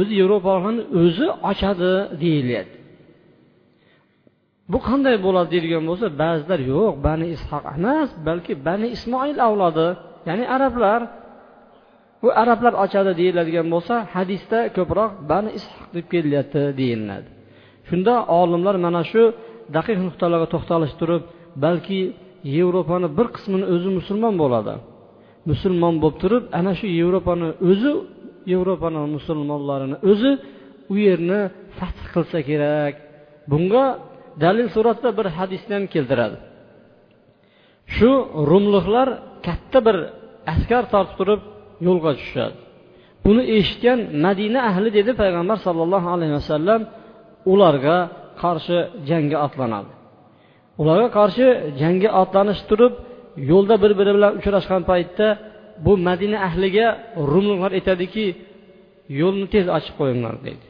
o'zi 0.00 0.12
yevropaliklarni 0.20 0.82
o'zi 1.02 1.26
ochadi 1.50 1.92
deyilyapti. 2.22 2.76
Bu 4.72 4.78
qanday 4.88 5.16
bo'ladi 5.26 5.48
deydigan 5.54 5.84
bo'lsa 5.90 6.06
ba'zilar 6.22 6.60
yo'q 6.72 6.92
bani 7.06 7.26
ishoq 7.36 7.64
emas 7.76 8.10
balki 8.28 8.52
bani 8.68 8.86
ismoil 8.96 9.38
avlodi 9.48 9.88
ya'ni 10.28 10.44
arablar. 10.56 11.00
Bu 12.22 12.28
arablar 12.42 12.74
ochadi 12.84 13.12
deyiladigan 13.20 13.66
bo'lsa 13.74 13.94
hadisda 14.14 14.58
ko'proq 14.76 15.10
bani 15.30 15.50
ishoq 15.58 15.86
deb 15.96 16.06
kelyapti 16.12 16.62
deyiladi. 16.80 17.28
Shunda 17.88 18.14
olimlar 18.40 18.76
mana 18.86 19.02
shu 19.12 19.22
daqiq 19.76 19.98
nuqtalarga 20.06 20.48
to'xtalish 20.54 20.94
turib 21.00 21.22
balki 21.64 22.00
yevropani 22.56 23.08
bir 23.18 23.26
qismini 23.34 23.66
o'zi 23.74 23.88
musulmon 23.98 24.34
bo'ladi. 24.42 24.74
Musulmon 25.50 25.94
bo'lib 26.02 26.16
turib 26.22 26.44
ana 26.58 26.72
shu 26.78 26.86
yevropani 27.00 27.48
o'zi 27.70 27.92
yevropani 28.52 29.00
musulmonlarini 29.16 29.96
o'zi 30.10 30.32
u 30.92 30.94
yerni 31.06 31.40
fath 31.78 32.02
qilsa 32.14 32.38
kerak. 32.48 32.94
Bunga 33.50 33.84
dalil 34.42 34.68
suratda 34.74 35.08
bir 35.18 35.26
hadisni 35.38 35.72
ham 35.76 35.84
keltiradi. 35.94 36.36
Shu 37.96 38.10
rumliklar 38.50 39.08
katta 39.46 39.78
bir 39.86 39.96
askar 40.52 40.82
tortib 40.92 41.16
turib 41.20 41.40
yo'lga 41.86 42.10
tushishadi 42.18 42.56
buni 43.24 43.42
eshitgan 43.56 43.98
madina 44.24 44.60
ahli 44.70 44.88
dedi 44.98 45.12
payg'ambar 45.22 45.58
sollallohu 45.66 46.08
alayhi 46.14 46.34
vasallam 46.38 46.80
ularga 47.52 47.96
qarshi 48.42 48.78
jangga 49.08 49.38
otlanadi. 49.46 49.92
Ularga 50.82 51.08
qarshi 51.18 51.46
jangga 51.80 52.10
otlanishib 52.22 52.66
turib 52.70 52.92
yo'lda 53.50 53.74
bir 53.82 53.92
biri 53.98 54.12
bilan 54.16 54.32
uchrashgan 54.38 54.82
paytda 54.90 55.26
bu 55.84 55.92
madina 56.08 56.38
ahliga 56.48 56.86
rumliklar 57.32 57.72
aytadiki 57.78 58.26
yo'lni 59.20 59.46
tez 59.54 59.66
ochib 59.76 59.94
qo'yinglar 60.00 60.34
deydi. 60.46 60.66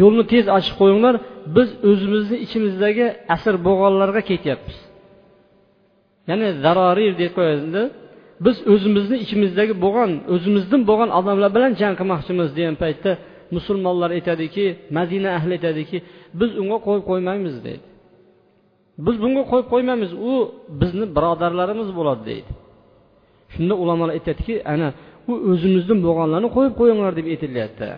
Yo'lni 0.00 0.24
tez 0.32 0.44
ochib 0.58 0.74
qo'yinglar 0.80 1.14
biz 1.56 1.68
o'zimizni 1.90 2.36
ichimizdagi 2.44 3.06
asr 3.34 3.54
bo'lganlarga 3.66 4.22
ketyapmiz. 4.30 4.78
Ya'ni 6.28 6.48
zarorir 6.64 7.12
deb 7.22 7.32
qo'yadi. 7.38 7.82
Biz 8.46 8.56
o'zimizni 8.72 9.16
ichimizdagi 9.24 9.74
bo'lgan 9.84 10.10
o'zimizdan 10.34 10.82
bo'lgan 10.90 11.10
odamlar 11.18 11.50
bilan 11.56 11.72
jang 11.80 11.94
qilmoqchimiz 12.00 12.48
degan 12.58 12.76
paytda 12.82 13.10
musulmonlar 13.56 14.10
aytadiki 14.18 14.64
madina 14.98 15.28
ahli 15.38 15.52
aytadiki 15.58 15.98
biz 16.40 16.50
unga 16.60 16.78
qo'yib 16.86 17.04
qo'ymaymiz 17.10 17.56
deydi. 17.66 17.87
Biz 19.06 19.16
bunga 19.22 19.42
qo'yib 19.50 19.66
qo'ymaymiz 19.72 20.10
u 20.30 20.32
bizni 20.80 21.06
birodarlarimiz 21.16 21.88
bo'ladi 21.98 22.22
deydi. 22.30 22.50
Shunda 23.52 23.74
ulamolar 23.82 24.12
aytyaptiki 24.18 24.54
ana 24.72 24.88
u 25.30 25.32
o'zimizni 25.50 25.94
bo'lganlarni 26.06 26.48
qo'yib 26.56 26.74
qo'yinglar 26.80 27.12
deb 27.18 27.26
aytilyapti. 27.34 27.88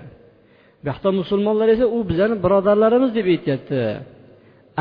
Bu 0.82 0.86
yoqda 0.90 1.08
musulmonlar 1.20 1.68
esa 1.74 1.86
u 1.96 1.98
bizani 2.10 2.36
birodarlarimiz 2.44 3.10
deb 3.18 3.26
aytyapti 3.34 3.80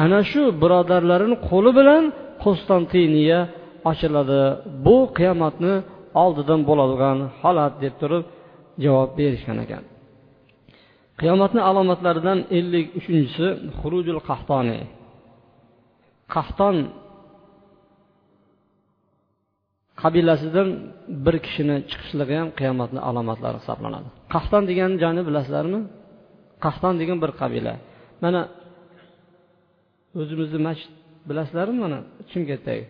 ana 0.03 0.19
shu 0.31 0.41
birodarlarini 0.63 1.37
qo'li 1.49 1.71
bilan 1.79 2.03
konstantiniya 2.43 3.39
ochiladi. 3.91 4.41
Bu 4.85 4.97
qiyomatni 5.17 5.73
oldidan 6.23 6.59
bo'ladigan 6.69 7.17
holat 7.41 7.73
deb 7.83 7.93
turib 8.01 8.23
javob 8.83 9.09
berishgan 9.19 9.57
ekan. 9.65 9.83
Qiyomatni 11.19 11.61
alomatlaridan 11.69 12.39
ellik 12.57 12.87
uchinchisi 12.99 13.47
xurujul 13.79 14.19
qahtoniy. 14.29 14.81
Qahton 16.35 16.77
qabilasidan 20.01 20.69
bir 21.25 21.35
kishini 21.45 21.75
chiqishligi 21.89 22.35
ham 22.39 22.49
qiyomatni 22.59 22.99
alomatlari 23.09 23.57
hisoblanadi. 23.61 24.07
Qahton 24.33 24.63
degan 24.69 24.91
joyni 25.03 25.21
bilasizlarmi? 25.29 25.79
Qahton 26.65 26.93
degan 27.01 27.17
bir 27.23 27.31
qabila. 27.41 27.73
Mana 28.23 28.41
o'zimizni 30.19 30.59
masjid 30.67 30.91
bilasizlarmi 31.29 31.77
mana? 31.85 31.99
Chimkentdagi. 32.31 32.85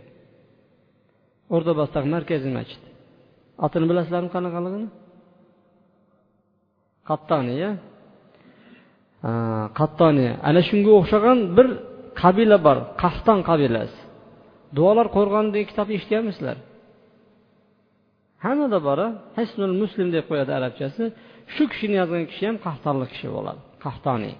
O'rtabosdagi 1.55 2.07
markaziy 2.15 2.51
masjid. 2.59 2.81
Otini 3.65 3.85
bilasizlarmi 3.91 4.29
qanaqaligini? 4.35 4.87
Qattoniya. 7.09 7.71
Qattoniya. 9.79 10.33
Ana 10.47 10.61
shunga 10.69 10.91
o'xshagan 10.99 11.37
bir 11.57 11.67
qabila 12.21 12.57
bor 12.67 12.77
qahton 13.03 13.39
qabilasi. 13.49 13.99
Duolar 14.77 15.07
qo'rg'oni 15.17 15.49
degan 15.53 15.67
kitobni 15.71 15.93
eshitganmisizlar 15.99 16.57
hammada 18.45 18.79
bor 18.87 18.99
hisnul 19.37 19.73
muslim 19.81 20.07
deb 20.15 20.25
qo'yadi 20.29 20.51
arabchasi. 20.59 21.03
Shu 21.55 21.63
kishini 21.71 21.95
yozgan 22.01 22.23
kishi 22.31 22.43
ham 22.49 22.57
qahtonlik 22.67 23.09
kishi 23.13 23.27
bo'ladi 23.35 23.59
qahtoniy 23.85 24.35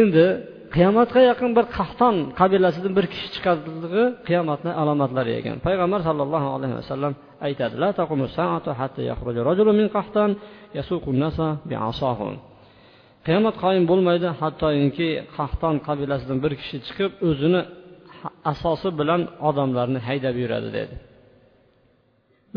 endi 0.00 0.26
qiyomatga 0.74 1.20
yaqin 1.30 1.50
bir 1.56 1.66
qahton 1.78 2.16
qabilasidan 2.40 2.92
bir 2.98 3.06
kishi 3.12 3.28
chiqadiligi 3.34 4.04
qiyomatni 4.28 4.72
alomatlari 4.82 5.32
ekan 5.40 5.56
payg'ambar 5.66 6.00
sallallohu 6.08 6.48
alayhi 6.56 6.76
vasallam 6.80 7.12
aytadi 7.46 7.74
qiyomat 13.26 13.56
qoyim 13.64 13.84
bo'lmaydi 13.90 14.28
hattoki 14.40 15.08
qahton 15.36 15.74
qabilasidan 15.86 16.38
bir 16.44 16.52
kishi 16.60 16.76
chiqib 16.86 17.10
o'zini 17.28 17.60
asosi 18.52 18.88
bilan 19.00 19.20
odamlarni 19.48 19.98
haydab 20.08 20.34
yuradi 20.42 20.68
dedi. 20.78 20.94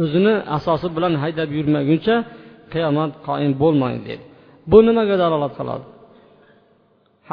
O'zini 0.04 0.34
asosi 0.58 0.88
bilan 0.96 1.14
haydab 1.24 1.50
yurmaguncha 1.58 2.16
qiyomat 2.74 3.12
qoyim 3.28 3.54
bo'lmaydi 3.62 4.02
dedi. 4.10 4.24
Bu 4.72 4.78
nimaga 4.88 5.16
dalolat 5.24 5.54
qiladi? 5.60 5.86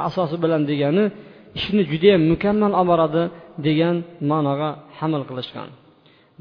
Asosi 0.09 0.37
bilan 0.45 0.63
degani 0.71 1.05
ishni 1.59 1.83
judayam 1.91 2.23
mukammal 2.33 2.73
olib 2.81 2.89
boradi 2.93 3.23
degan 3.67 3.97
ma'noga 4.31 4.71
hamil 4.99 5.23
qilishgan. 5.29 5.69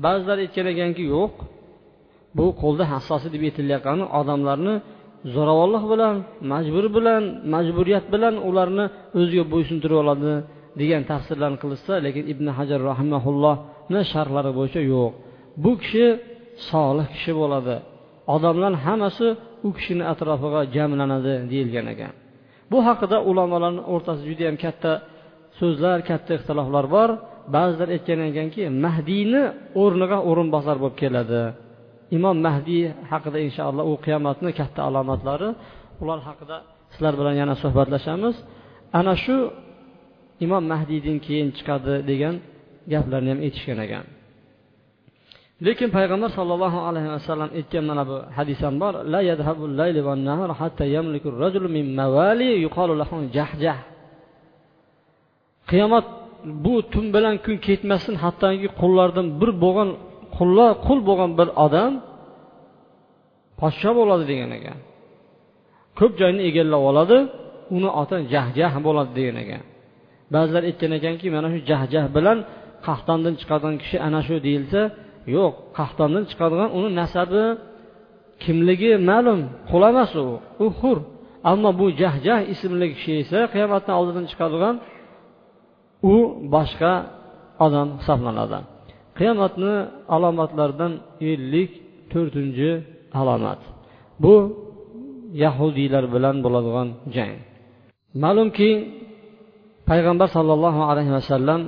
Ba'zilar 0.04 0.38
aytgan 0.46 0.68
ekanki 0.74 1.04
yo'q 1.16 1.34
bu 2.38 2.46
qo'lda 2.62 2.84
hassosi 2.94 3.28
deb 3.34 3.42
aytilayotgani 3.48 4.06
odamlarni 4.20 4.76
zo'ravonlik 5.34 5.84
bilan 5.94 6.16
majbur 6.52 6.86
bilan 6.98 7.24
majburiyat 7.56 8.06
bilan 8.14 8.36
ularni 8.50 8.86
o'ziga 9.20 9.46
bo'ysuntirib 9.54 9.98
oladi 10.04 10.34
degan 10.80 11.02
tafsirlarni 11.12 11.58
qilishsa 11.64 11.94
lekin 12.06 12.24
ibn 12.34 12.46
hajar 12.58 12.80
rahimaullohni 12.92 14.02
sharhlari 14.12 14.52
bo'yicha 14.60 14.82
yo'q. 14.94 15.12
Bu 15.64 15.72
kishi 15.82 16.06
solih 16.70 17.08
kishi 17.16 17.34
bo'ladi. 17.42 17.76
Odamlar 18.36 18.74
hammasi 18.86 19.28
u 19.68 19.70
kishini 19.78 20.04
atrofiga 20.14 20.62
jamlanadi 20.76 21.34
deyilgan 21.52 21.88
ekan. 21.94 22.14
Bu 22.72 22.78
haqida 22.88 23.18
ulamolarni 23.30 23.82
o'rtasida 23.94 24.28
juda 24.32 24.44
yam 24.50 24.58
katta 24.66 24.92
so'zlar 25.60 25.98
katta 26.10 26.32
ixtiloflar 26.38 26.86
bor. 26.96 27.10
Ba'zilar 27.56 27.90
aytgan 27.96 28.20
ekanki 28.30 28.64
mahdiyni 28.86 29.44
o'rniga 29.82 30.18
o'rinbosar 30.30 30.76
bo'lib 30.82 30.98
keladi. 31.04 31.42
Imom 32.18 32.38
mahdiy 32.48 32.86
haqida 33.12 33.38
inshaalloh 33.48 33.84
u 33.92 33.94
qiyomatni 34.06 34.52
katta 34.60 34.80
alomatlari 34.88 35.50
ular 36.02 36.20
haqida 36.28 36.58
sizlar 36.94 37.14
bilan 37.20 37.36
yana 37.42 37.56
suhbatlashamiz. 37.64 38.36
Ana 39.00 39.14
shu 39.24 39.38
imom 40.46 40.64
mahdiydan 40.74 41.18
keyin 41.26 41.50
chiqadi 41.58 41.94
degan 42.10 42.36
gaplarni 42.94 43.30
ham 43.34 43.40
aytishgan 43.46 43.80
ekan. 43.86 44.06
Lekin 45.66 45.90
payg'ambar 45.98 46.30
sollallohu 46.38 46.80
alayhi 46.90 47.10
vasallam 47.16 47.50
aytgan 47.60 47.84
mana 47.90 48.04
bu 48.10 48.16
hadis 48.38 48.60
ham 48.66 48.76
bor 48.84 48.94
la 49.14 49.20
layli 49.80 50.02
nahar 50.30 50.50
hatta 50.62 50.84
yamliku 50.96 51.28
rajul 51.44 51.66
min 51.76 51.86
mawali 52.00 52.50
yuqalu 52.66 52.94
lahu 53.02 53.16
jahjah. 53.38 53.78
Qiyomat 55.70 56.06
bu 56.64 56.76
tun 56.92 57.06
bilan 57.16 57.36
kun 57.46 57.56
ketmasin 57.68 58.16
hattoki 58.24 58.68
qullardan 58.82 59.28
bir 59.40 59.52
bo'lgan 59.64 59.90
qullar 60.38 60.70
qul 60.86 61.00
bo'lgan 61.08 61.32
bir 61.40 61.50
odam 61.66 61.92
podsho 63.60 63.92
bo'ladi 64.00 64.24
degan 64.32 64.52
ekan. 64.60 64.78
Ko'p 66.00 66.14
joyni 66.22 66.42
egallab 66.50 66.84
oladi 66.90 67.18
uni 67.76 67.90
oti 68.02 68.16
jahjah 68.34 68.74
bo'ladi 68.88 69.12
degan 69.20 69.38
ekan. 69.44 69.64
Ba'zilar 70.34 70.64
aytgan 70.70 70.92
ekanki 71.00 71.28
mana 71.36 71.48
shu 71.54 71.60
jahjah 71.72 72.06
bilan 72.16 72.38
qahtondan 72.88 73.34
chiqadigan 73.42 73.76
kishi 73.82 73.98
ana 74.08 74.20
shu 74.28 74.36
deyilsa 74.48 74.82
yo'q 75.36 75.54
qahtondan 75.78 76.24
chiqadigan 76.32 76.70
uni 76.78 76.90
nasabi 77.02 77.44
kimligi 78.44 78.92
ma'lum 79.10 79.40
qul 79.70 79.84
emas 79.92 80.12
u 80.24 80.26
u 80.66 80.68
hur. 80.80 80.98
Ammo 81.52 81.70
bu 81.80 81.86
jahjah 82.02 82.40
ismli 82.54 82.88
kishi 82.96 83.12
esa 83.24 83.40
qiyomatni 83.54 83.94
oldidan 84.00 84.26
chiqadigan 84.32 84.76
u 86.14 86.16
boshqa 86.56 86.94
odam 87.66 87.88
hisoblanadi. 88.00 88.60
Qiyomatni 89.18 89.74
alomatlaridan 90.16 90.94
ellik 91.32 91.72
to'rtinchi 92.12 92.72
alomat. 93.20 93.62
Bu 94.24 94.36
yahudiylar 95.44 96.06
bilan 96.14 96.36
bo'ladigan 96.46 96.88
jang. 97.16 97.34
Ma'lumki 98.24 98.70
payg'ambar 99.90 100.28
sollallohu 100.36 100.82
alayhi 100.92 101.14
vasallam 101.18 101.62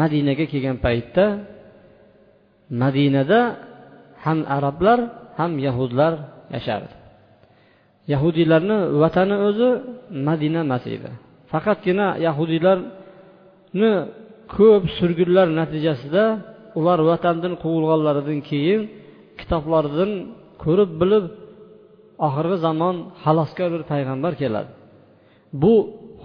madinaga 0.00 0.44
kelgan 0.52 0.76
paytda 0.86 1.26
madinada 2.82 3.40
ham 4.24 4.38
arablar 4.56 4.98
ham 5.38 5.52
yahudlar 5.66 6.12
yashardi. 6.54 6.94
Yahudiylarni 8.12 8.78
vatani 9.02 9.36
o'zi 9.48 9.70
madina 10.28 10.60
emas 10.66 10.84
edi. 10.96 11.10
Faqatgina 11.52 12.06
yahudiylarni 12.26 13.92
ko'p 14.54 14.82
surgunlar 14.98 15.46
natijasida 15.60 16.24
ular 16.78 16.98
vatandan 17.10 17.54
quvilganlaridan 17.62 18.38
keyin 18.50 18.80
kitoblaridan 19.40 20.10
ko'rib 20.64 20.90
bilib 21.00 21.24
oxirgi 22.26 22.56
zamon 22.66 22.96
xaloskor 23.22 23.68
bir 23.74 23.82
payg'ambar 23.92 24.32
keladi. 24.42 24.70
Bu 25.62 25.74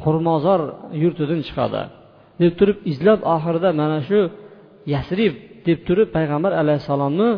xurmozor 0.01 0.61
yurtidan 1.03 1.41
chiqadi. 1.47 1.81
Deb 2.41 2.53
turib 2.59 2.77
izlab 2.91 3.19
oxirida 3.35 3.69
mana 3.81 3.99
shu 4.07 4.19
yasrib 4.93 5.33
deb 5.67 5.79
turib 5.87 6.07
payg'ambar 6.17 6.51
alayhissalomni 6.61 7.29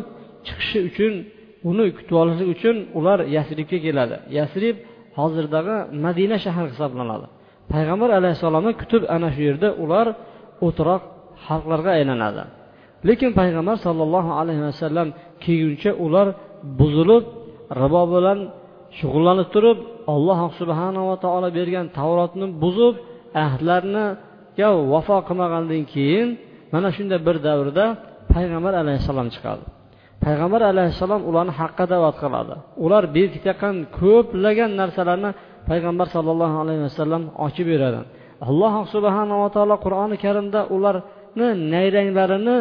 chiqishi 0.46 0.78
uchun 0.90 1.12
uni 1.70 1.84
kutib 1.96 2.16
olishlik 2.22 2.48
uchun 2.54 2.76
ular 2.98 3.18
yasribga 3.36 3.78
keladi. 3.86 4.16
Yasrib 4.38 4.76
hozirdagi 5.18 5.76
madina 6.04 6.36
shahri 6.44 6.68
hisoblanadi. 6.74 7.26
Payg'ambar 7.72 8.10
alayhissalomni 8.18 8.72
kutib 8.80 9.02
ana 9.16 9.28
shu 9.34 9.40
yerda 9.48 9.68
ular 9.84 10.06
o'tiroq 10.66 11.02
xalqlarga 11.46 11.90
aylanadi. 11.98 12.44
Lekin 13.08 13.30
payg'ambar 13.40 13.76
sollallohu 13.86 14.30
alayhi 14.40 14.62
vasallam 14.68 15.08
kelguncha 15.44 15.92
ular 16.04 16.26
buzilib 16.80 17.24
ribo 17.82 18.02
bilan 18.14 18.38
shug'ullanib 18.98 19.48
turib 19.54 19.78
alloh 20.14 20.40
subhanava 20.60 21.14
taolo 21.24 21.48
bergan 21.58 21.86
tavrotni 21.98 22.46
buzib 22.62 22.94
ahdlarniga 23.44 24.68
vafo 24.92 25.16
qilmagandan 25.28 25.82
keyin 25.94 26.28
mana 26.72 26.88
shunday 26.96 27.20
bir 27.26 27.36
davrda 27.48 27.84
payg'ambar 28.34 28.72
alayhissalom 28.82 29.28
chiqadi. 29.34 29.64
Payg'ambar 30.24 30.62
alayhissalom 30.72 31.20
ularni 31.28 31.52
haqqa 31.60 31.84
da'vat 31.92 32.16
qiladi. 32.22 32.54
Ular 32.84 33.02
berkitgan 33.16 33.74
ko'plagan 33.98 34.70
narsalarni 34.80 35.30
payg'ambar 35.70 36.06
sollallohu 36.14 36.56
alayhi 36.62 36.82
vasallam 36.88 37.22
ochib 37.46 37.66
beradi 37.72 38.00
alloh 38.48 38.74
subhanava 38.94 39.46
taolo 39.56 39.76
qur'oni 39.84 40.16
karimda 40.24 40.60
ularni 40.76 41.48
nayranglarini 41.74 42.56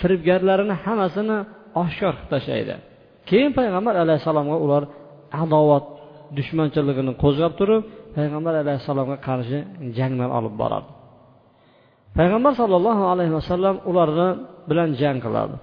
firibgarlarini 0.00 0.74
hammasini 0.84 1.38
oshkor 1.82 2.12
qilib 2.16 2.28
tashlaydi. 2.34 2.74
Keyin 3.28 3.50
payg'ambar 3.58 3.94
alayhissalomga 4.04 4.56
ular 4.64 4.82
adovat 5.42 5.84
dushmanchiligini 6.38 7.12
qo'zg'ab 7.22 7.52
turib 7.60 7.82
payg'ambar 8.16 8.54
alayhissalomga 8.62 9.16
qarshi 9.28 9.58
janglar 9.98 10.30
olib 10.38 10.54
boradi. 10.62 10.88
Payg'ambar 12.18 12.52
sollallohu 12.60 13.04
alayhi 13.12 13.34
vasallam 13.38 13.76
ularni 13.90 14.28
bilan 14.70 14.88
jang 15.00 15.18
qiladi. 15.24 15.56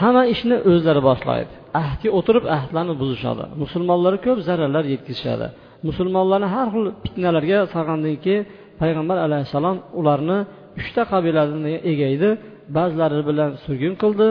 Hamma 0.00 0.22
ishni 0.34 0.56
o'zlari 0.70 1.02
boshlaydi. 1.08 1.52
Ahdga 1.82 2.08
o'tirib 2.18 2.44
ahdlarni 2.56 2.94
buzishadi. 3.02 3.44
Musulmonlarga 3.62 4.20
ko'p 4.26 4.38
zararlar 4.48 4.84
yetkazishadi. 4.94 5.46
Musulmonlarni 5.88 6.48
har 6.54 6.66
xil 6.74 6.84
fitnalarga 7.04 7.58
solgandan 7.74 8.16
keyin 8.24 8.42
payg'ambar 8.80 9.16
alayhissalom 9.26 9.76
ularni 10.00 10.38
uchta 10.80 11.02
qabilani 11.12 11.74
egaydi. 11.92 12.28
Ba'zilari 12.76 13.20
bilan 13.28 13.50
surgun 13.64 13.94
qildi 14.02 14.28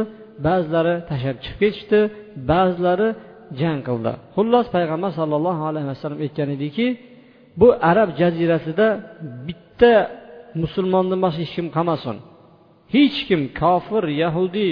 ba'zilari 0.47 0.95
tashlab 1.09 1.37
chiqib 1.43 1.59
ketishdi 1.63 1.99
ba'zilari 2.51 3.09
jang 3.59 3.79
qildi. 3.87 4.11
Xullas 4.35 4.67
payg'ambar 4.75 5.11
sollallohu 5.19 5.63
alayhi 5.69 5.87
vasallam 5.91 6.19
aytgan 6.25 6.49
ediki 6.57 6.87
bu 7.59 7.67
arab 7.91 8.09
jazirasida 8.19 8.87
bitta 9.47 9.93
musulmondan 10.61 11.19
boshqa 11.25 11.41
hech 11.43 11.53
kim 11.57 11.67
qolmasin. 11.75 12.15
Hech 12.95 13.17
kim 13.27 13.41
kofir 13.61 14.03
yahudiy 14.23 14.71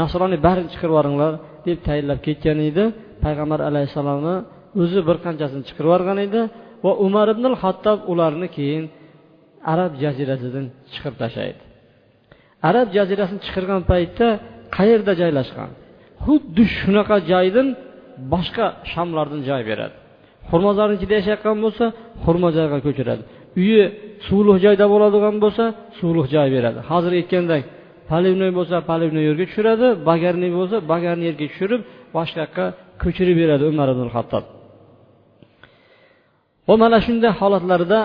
nasroniy 0.00 0.40
barini 0.46 0.68
chiqarib 0.72 0.92
yuboringlar 0.92 1.32
deb 1.66 1.78
tayinlab 1.86 2.20
ketgan 2.26 2.58
edi. 2.68 2.84
Payg'ambar 3.24 3.60
alayhissalomni 3.70 4.36
o'zi 4.82 5.00
bir 5.08 5.16
qanchasini 5.26 5.62
chiqarib 5.68 5.88
yuborgan 5.88 6.18
edi 6.26 6.40
va 6.84 6.92
umar 7.06 7.26
ibn 7.34 7.44
hattob 7.62 7.98
ularni 8.12 8.48
keyin 8.56 8.84
arab 9.72 9.92
jazirasidan 10.02 10.66
chiqarib 10.92 11.18
tashlaydi 11.24 11.62
arab 12.68 12.88
jazirasini 12.96 13.40
chiqargan 13.46 13.82
paytda 13.90 14.26
qayerda 14.76 15.12
joylashgan? 15.20 15.70
Xuddi 16.24 16.64
shunaqa 16.78 17.16
joydan 17.32 17.68
boshqa 18.32 18.66
shamlardan 18.92 19.40
joy 19.48 19.62
beradi. 19.70 19.94
Xurmozorni 20.50 20.94
ichida 20.98 21.14
yashayotgan 21.20 21.56
bo'lsa 21.64 21.84
xurmo 22.24 22.48
joyga 22.56 22.78
ko'chiradi. 22.86 23.22
Uyi 23.60 23.82
suvliq 24.26 24.56
joyda 24.64 24.84
bo'ladigan 24.92 25.36
bo'lsa 25.44 25.64
suvliq 25.98 26.26
joy 26.34 26.48
beradi. 26.56 26.78
Hozir 26.90 27.12
aytgandek 27.20 27.62
palivnoy 28.10 28.50
bo'lsa 28.58 28.76
поливной 28.90 29.24
yerga 29.28 29.44
tushiradi 29.50 29.86
bagarniy 30.08 30.52
bo'lsa 30.58 30.76
bagarni 30.92 31.24
yerga 31.28 31.46
tushirib 31.50 31.80
boshqa 32.16 32.38
yoqqa 32.44 32.64
ko'chirib 33.02 33.36
beradi 33.42 33.64
umar 33.72 33.88
ibn 33.94 34.06
hattob 34.16 34.44
va 36.68 36.74
mana 36.82 36.98
shunday 37.06 37.32
holatlarda 37.40 38.00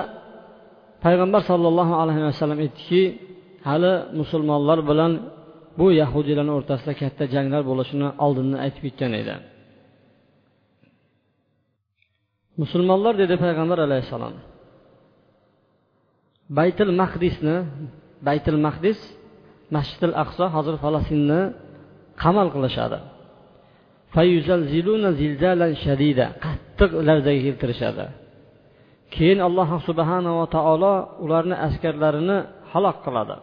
payg'ambar 1.06 1.42
sollallohu 1.50 1.94
alayhi 2.02 2.24
vasallam 2.30 2.60
aytdiki 2.66 3.02
hali 3.70 3.94
musulmonlar 4.20 4.80
bilan 4.90 5.12
bu 5.80 5.86
yahudiylarni 6.02 6.54
o'rtasida 6.58 6.94
katta 7.02 7.24
janglar 7.34 7.62
bo'lishini 7.70 8.08
oldindan 8.26 8.60
aytib 8.66 8.84
ketgan 8.88 9.14
edi. 9.22 9.36
Musulmonlar 12.62 13.14
dedi 13.24 13.36
payg'ambar 13.44 13.80
alayhissalom 13.88 14.36
baytil 16.60 16.92
mahdisni 17.02 17.58
baytil 18.28 18.60
mahdis 18.68 19.00
masjidil 19.76 20.16
aqso 20.24 20.46
hozir 20.56 20.76
falastinni 20.84 21.42
qamal 22.24 22.48
qilishadi. 22.56 23.00
Qattiq 26.46 26.92
larzaga 27.08 27.42
keltirishadi. 27.48 28.06
Keyin 29.16 29.40
alloh 29.48 29.70
subhanava 29.88 30.46
taolo 30.56 30.94
ularni 31.24 31.56
askarlarini 31.68 32.38
halok 32.72 32.98
qiladi. 33.06 33.36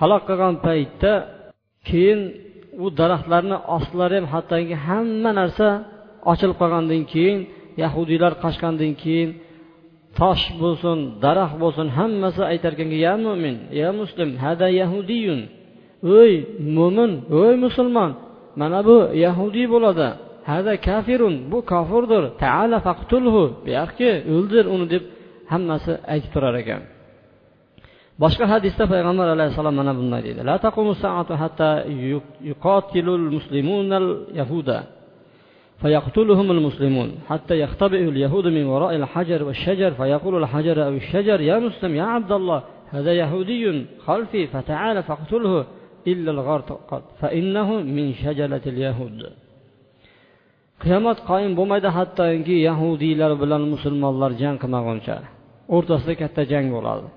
Halok 0.00 0.22
qilgan 0.28 0.54
paytda 0.66 1.12
keyin 1.88 2.20
u 2.84 2.86
daraxtlarni 3.00 3.56
ostlari 3.76 4.16
ham 4.18 4.26
hattoki 4.34 4.74
hamma 4.86 5.30
narsa 5.40 5.68
ochilib 6.30 6.56
qolgandan 6.62 7.02
keyin 7.12 7.38
yahudiylar 7.82 8.32
qochgandan 8.44 8.92
keyin 9.02 9.30
tosh 10.18 10.44
bo'lsin 10.62 10.98
daraxt 11.24 11.56
bo'lsin 11.62 11.86
hammasi 11.98 12.42
aytarkanki 12.52 12.98
ya 13.06 13.14
mo'min 13.24 13.56
ya 13.80 13.88
muslim 14.00 14.30
hada 14.44 14.68
yahudiyun 14.80 15.40
o'y 16.18 16.32
mo'min 16.76 17.12
o'y 17.40 17.54
musulmon 17.64 18.10
mana 18.60 18.80
bu 18.88 18.96
yahudiy 19.24 19.66
bo'ladi 19.74 20.08
hada 20.50 20.74
kafirun 20.88 21.34
bu 21.52 21.58
kofirdir 21.72 22.22
taala 22.42 22.78
faqtulhu 22.86 23.44
buyoqki 23.66 24.10
o'ldir 24.34 24.64
uni 24.74 24.86
deb 24.94 25.02
hammasi 25.52 25.92
aytib 26.12 26.30
turar 26.34 26.54
ekan. 26.62 26.82
boshqa 28.23 28.45
hadisda 28.53 28.83
payg'ambar 28.93 29.27
alayhissalom 29.35 29.75
mana 29.81 29.93
bunday 29.99 30.21
deydi 30.27 30.41
la 30.49 30.55
taqumu 30.65 30.93
saatu 31.03 31.33
hatta 31.43 31.69
yuqatilul 32.49 33.25
muslimunal 33.37 34.07
yahuda 34.41 34.79
فيقتلهم 35.81 36.51
المسلمون 36.51 37.09
حتى 37.29 37.55
يختبئ 37.63 38.01
اليهود 38.13 38.45
من 38.47 38.65
وراء 38.73 38.95
الحجر 39.01 39.43
والشجر 39.47 39.91
فيقول 39.99 40.33
الحجر 40.43 40.77
أو 40.87 40.93
الشجر 41.01 41.41
يا 41.41 41.57
مسلم 41.59 41.91
يا 41.95 42.03
عبد 42.15 42.31
الله 42.31 42.59
هذا 42.95 43.11
يهودي 43.21 43.85
خلفي 44.05 44.41
فتعال 44.47 45.03
فاقتله 45.03 45.65
إلا 46.07 46.31
الغرقد 46.31 47.03
فإنه 47.21 47.69
من 47.97 48.13
شجرة 48.23 48.61
اليهود 48.73 49.19
qiyomat 50.83 51.19
qoyim 51.29 51.51
bo'lmaydi 51.59 51.89
hattoki 51.97 52.55
yahudiylar 52.69 53.31
bilan 53.41 53.63
musulmonlar 53.73 54.31
jang 54.41 54.55
qilmaguncha 54.63 55.17
o'rtasida 55.75 56.13
katta 56.21 56.41
jang 56.51 56.67
bo'ladi 56.75 57.07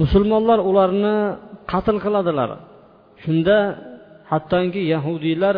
Musulmonlar 0.00 0.58
ularni 0.70 1.16
qatl 1.72 1.96
qiladilar. 2.04 2.50
Shunda 3.22 3.56
hattoki 4.30 4.80
yahudiylar 4.94 5.54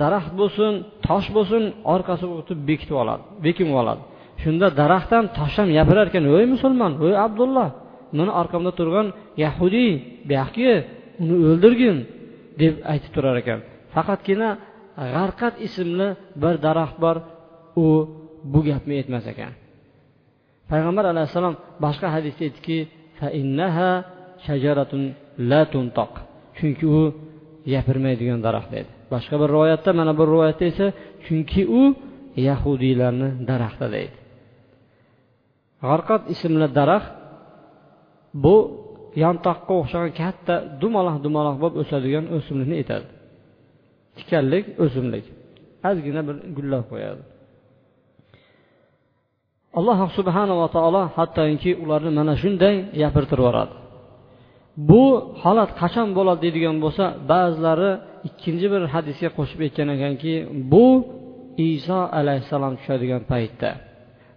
daraxt 0.00 0.32
bo'lsin 0.40 0.72
tosh 1.06 1.28
bo'lsin 1.36 1.62
orqasiga 1.94 2.34
o'tib 2.40 2.58
bekitib 2.70 2.96
oladi 3.02 3.22
bekinib 3.46 3.76
oladi. 3.82 4.02
Shunda 4.42 4.66
daraxt 4.80 5.10
ham 5.16 5.24
tosh 5.38 5.56
ham 5.60 5.68
gapirar 5.78 6.06
ekan 6.10 6.24
ey 6.38 6.46
musulmon 6.54 6.92
ey 7.06 7.14
abdulloh 7.26 7.68
mani 8.18 8.32
orqamda 8.40 8.72
turgan 8.78 9.06
yahudiy 9.44 9.90
buyoqki 10.28 10.68
uni 11.22 11.34
o'ldirgin 11.48 11.96
deb 12.60 12.74
aytib 12.92 13.10
turar 13.14 13.36
ekan. 13.42 13.58
Faqatgina 13.94 14.48
g'arqat 15.14 15.54
ismli 15.66 16.08
bir 16.42 16.54
daraxt 16.66 16.96
bor 17.04 17.16
u 17.84 17.86
bu 18.52 18.60
gapni 18.68 18.94
aytmas 19.00 19.24
ekan. 19.32 19.52
Payg'ambar 20.70 21.04
alayhissalom 21.12 21.54
boshqa 21.84 22.06
hadisda 22.14 22.42
aytdiki 22.48 22.78
chunki 26.58 26.86
u 26.98 27.00
gapirmaydigan 27.72 28.40
daraxt 28.46 28.70
dedi 28.76 28.90
boshqa 29.12 29.34
bir 29.40 29.48
rivoyatda 29.54 29.90
mana 30.00 30.12
bu 30.18 30.22
rivoyatda 30.32 30.64
esa 30.72 30.86
chunki 31.24 31.62
u 31.80 31.82
yahudiylarni 32.48 33.28
daraxti 33.50 33.86
deydi. 33.96 34.16
G'arqat 35.86 36.22
ismli 36.34 36.68
daraxt 36.78 37.12
bu 38.44 38.56
yantoqqa 39.24 39.72
o'xshagan 39.80 40.12
katta 40.22 40.54
dumaloq 40.82 41.16
dumaloq 41.24 41.56
bo'lib 41.62 41.76
o'sadigan 41.82 42.24
o'simlikni 42.36 42.76
aytadi 42.80 43.06
tikanlik 44.18 44.64
o'simlik. 44.84 45.24
Ozgina 45.88 46.20
bir 46.28 46.36
gullab 46.56 46.84
qo'yadi. 46.92 47.22
Alloh 49.78 49.98
subhanava 50.18 50.66
taolo 50.76 51.02
hattoki 51.16 51.70
ularni 51.82 52.10
mana 52.18 52.34
shunday 52.42 52.74
gapirtirib 53.02 53.42
yuboradi 53.42 53.74
bu 54.88 55.02
holat 55.42 55.70
qachon 55.80 56.08
bo'ladi 56.18 56.40
deydigan 56.44 56.76
bo'lsa 56.84 57.04
ba'zilari 57.30 57.90
ikkinchi 58.28 58.66
bir 58.74 58.82
hadisga 58.94 59.28
qo'shib 59.38 59.60
aytgan 59.66 59.88
ekanki 59.96 60.34
bu 60.72 60.86
iso 61.70 61.98
alayhissalom 62.20 62.72
tushadigan 62.78 63.22
paytda. 63.32 63.70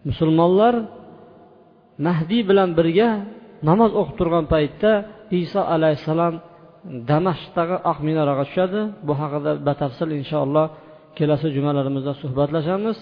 Musulmonlar 0.09 0.75
mahdiy 2.07 2.41
bilan 2.49 2.69
birga 2.79 3.09
namoz 3.69 3.91
o'qib 4.01 4.15
turgan 4.19 4.45
paytda 4.53 4.91
iso 5.41 5.61
alayhissalom 5.75 6.33
damashqdagi 7.09 7.75
oq 7.91 7.97
minoraga 8.07 8.43
tushadi. 8.49 8.81
Bu 9.07 9.13
haqida 9.21 9.51
batafsil 9.67 10.09
inshaalloh 10.19 10.65
kelasi 11.17 11.47
jumalarimizda 11.55 12.13
suhbatlashamiz. 12.21 12.97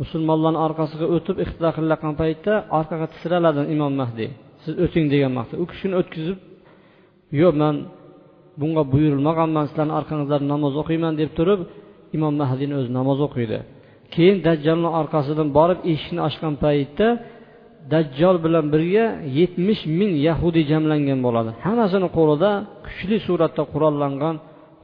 Musulmonlarni 0.00 0.58
orqasiga 0.66 1.06
o'tib 1.16 1.36
iqtido 1.44 1.68
qilayotgan 1.76 2.14
paytda 2.22 2.52
orqaga 2.78 3.06
tisraladi 3.14 3.60
imom 3.74 3.92
mahdiy 4.02 4.30
siz 4.64 4.74
o'ting 4.84 5.06
degan 5.12 5.32
maqsad. 5.38 5.56
U 5.62 5.64
kishini 5.72 5.94
o'tkazib 6.00 6.38
yo'q 7.40 7.54
man 7.62 7.74
bunga 8.60 8.82
buyurilmaganman 8.92 9.64
sizlarni 9.68 9.94
orqangizdan 10.00 10.42
namoz 10.52 10.74
o'qiyman 10.82 11.12
deb 11.20 11.30
turib 11.38 11.60
imom 12.16 12.34
mahdiyni 12.42 12.74
o'zi 12.80 12.90
namoz 12.98 13.18
o'qiydi. 13.26 13.58
Keyin 14.14 14.36
dajjolni 14.46 14.90
orqasidan 15.00 15.48
borib 15.58 15.78
eshikni 15.92 16.20
ochgan 16.28 16.54
paytda 16.64 17.08
dajjol 17.92 18.36
bilan 18.44 18.66
birga 18.74 19.06
yetmish 19.38 19.82
ming 19.98 20.12
yahudiy 20.28 20.64
jamlangan 20.72 21.20
bo'ladi. 21.26 21.50
Hammasini 21.64 22.08
qo'lida 22.18 22.50
kuchli 22.86 23.16
suratda 23.26 23.62
qurollangan 23.72 24.34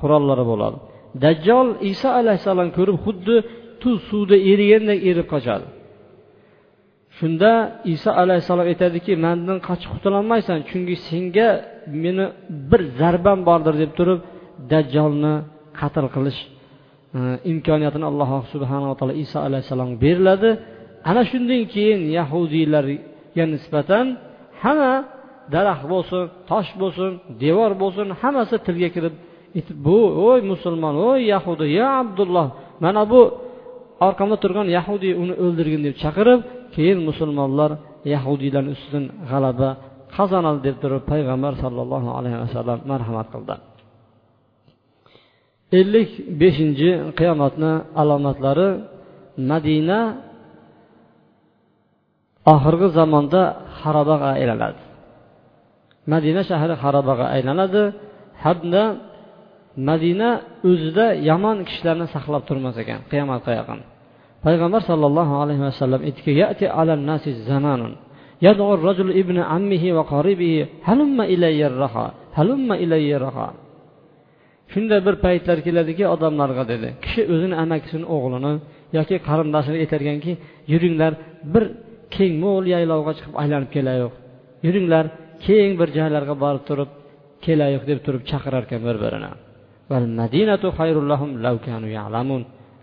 qurollari 0.00 0.44
bo'ladi. 0.52 0.76
Dajjol 1.24 1.68
iso 1.90 2.08
alayhissalom 2.20 2.68
ko'rib 2.76 2.96
xuddi 3.04 3.36
tuz 3.82 3.98
suvda 4.08 4.36
eriganda 4.50 4.94
erib 5.08 5.26
qochadi. 5.34 5.66
Shunda 7.16 7.52
iso 7.94 8.10
alayhissalom 8.22 8.66
aytadiki 8.72 9.12
mandan 9.26 9.58
qochib 9.68 9.90
qutulolmaysan 9.94 10.58
chunki 10.68 10.94
senga 11.08 11.48
meni 12.02 12.24
bir 12.70 12.82
zarbam 13.00 13.38
bordir 13.48 13.74
deb 13.82 13.92
turib 13.98 14.20
dajjolni 14.72 15.34
qatl 15.80 16.06
qilish 16.14 16.40
e, 17.16 17.18
imkoniyatini 17.52 18.06
alloh 18.10 18.30
subhanava 18.52 18.94
taolo 18.98 19.14
iso 19.24 19.38
alayhissalomga 19.48 19.96
beriladi. 20.04 20.50
Ana 21.10 21.22
shundan 21.30 21.62
keyin 21.74 22.00
yahudiylarga 22.18 23.44
nisbatan 23.54 24.06
hamma 24.62 24.94
daraxt 25.54 25.84
bo'lsin 25.92 26.22
tosh 26.50 26.70
bo'lsin 26.80 27.10
devor 27.42 27.72
bo'lsin 27.82 28.06
hammasi 28.20 28.56
tilga 28.66 28.88
kirib 28.94 29.14
bu 29.86 29.98
oy 30.30 30.40
musulmon 30.50 30.94
oy 31.10 31.20
yahudiy 31.34 31.70
ya 31.80 31.88
abdulloh 32.02 32.46
mana 32.84 33.02
bu 33.12 33.20
orqamda 34.06 34.36
turgan 34.42 34.66
yahudiy 34.78 35.12
uni 35.22 35.34
o'ldirgin 35.44 35.82
deb 35.86 35.94
chaqirib 36.02 36.40
keyin 36.74 36.98
musulmonlar 37.08 37.70
yahudiylarni 38.14 38.70
ustidan 38.76 39.04
g'alaba 39.30 39.68
qozonadi 40.16 40.60
deb 40.66 40.76
turib 40.82 41.02
payg'ambar 41.10 41.52
sollallohu 41.62 42.08
alayhi 42.18 42.38
vasallam 42.44 42.78
marhamat 42.90 43.26
qildi. 43.34 43.54
Ellik 45.80 46.10
beshinchi 46.40 46.90
qiyomatni 47.18 47.72
alomatlari 48.00 48.68
madina 49.50 50.00
oxirgi 52.54 52.88
zamonda 52.98 53.42
xarobaga 53.80 54.28
aylanadi. 54.38 54.80
Madina 56.12 56.42
shahri 56.50 56.74
xarobaga 56.82 57.26
aylanadi. 57.36 57.82
Hamda 58.44 58.82
madina 59.89 60.29
o'zida 60.69 61.05
yomon 61.29 61.57
kishilarni 61.67 62.07
saqlab 62.15 62.43
turmas 62.49 62.75
ekan 62.83 62.99
qiyomatga 63.11 63.51
yaqin 63.59 63.79
payg'ambar 64.45 64.81
sollallohu 64.89 65.33
alayhi 65.43 65.63
vasallam 65.67 66.01
aytdiki 66.07 66.31
يدعو 68.47 68.71
الرجل 68.77 69.07
ابن 69.21 69.37
عمه 69.51 69.83
وقريبه 69.97 70.53
هلم 70.89 71.17
إلي 71.33 71.61
الرخا 71.71 72.07
هلم 72.37 72.69
إلي 72.83 73.09
الرخا 73.17 73.49
shunday 74.73 74.99
bir 75.07 75.15
paytlar 75.25 75.57
keladiki 75.67 76.03
odamlarga 76.15 76.63
dedi 76.71 76.89
kishi 77.03 77.21
o'zini 77.33 77.55
amakisini 77.63 78.05
o'g'lini 78.15 78.53
yoki 78.97 79.15
qarindoshini 79.27 79.77
aytarkanki 79.83 80.31
yuringlar 80.73 81.13
bir 81.53 81.63
keng 82.15 82.33
mo'l 82.43 82.65
yaylovga 82.75 83.11
chiqib 83.17 83.35
aylanib 83.41 83.69
kelaylik 83.75 84.13
yuringlar 84.65 85.05
keng 85.45 85.71
bir 85.79 85.89
joylarga 85.97 86.35
borib 86.43 86.63
turib 86.69 86.89
kelaylik 87.45 87.83
deb 87.89 87.99
turib 88.05 88.23
chaqirar 88.31 88.63
ekan 88.67 88.81
bir 88.87 88.95
birini 89.03 89.31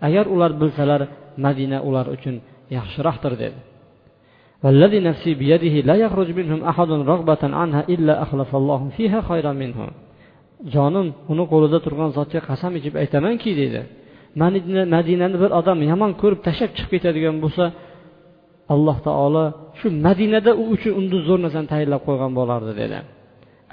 agar 0.06 0.26
ular 0.34 0.52
bilsalar 0.60 1.00
madina 1.44 1.78
ular 1.88 2.06
uchun 2.16 2.34
yaxshiroqdir 2.76 3.34
dedi 3.44 3.60
والذي 4.64 5.00
نفسي 5.08 5.30
بيده 5.40 5.74
لا 5.90 5.96
يخرج 6.04 6.28
منهم 6.40 6.60
أحد 6.70 6.90
رغبة 7.12 7.42
عنها 7.60 7.82
إلا 7.94 8.14
أخلف 8.24 8.50
الله 8.60 8.80
فيها 8.96 9.20
خيرا 9.30 9.52
منهم 9.62 9.90
jonim 10.74 11.06
uni 11.32 11.44
qo'lida 11.52 11.78
turgan 11.84 12.10
zotga 12.18 12.40
qasam 12.48 12.72
ichib 12.78 12.94
aytamanki 13.02 13.50
deydi 13.60 13.80
madinani 14.94 15.36
bir 15.42 15.50
odam 15.60 15.78
yomon 15.90 16.10
ko'rib 16.22 16.40
tashlab 16.46 16.70
chiqib 16.76 16.90
ketadigan 16.94 17.36
bo'lsa 17.44 17.64
alloh 18.74 18.96
taolo 19.06 19.44
shu 19.78 19.86
madinada 20.06 20.52
u 20.62 20.64
uchun 20.74 20.92
unda 21.00 21.18
zo'r 21.28 21.40
narsani 21.44 21.68
tayinlab 21.72 22.02
qo'ygan 22.08 22.32
bo'lardi 22.38 22.72
dedi 22.80 22.98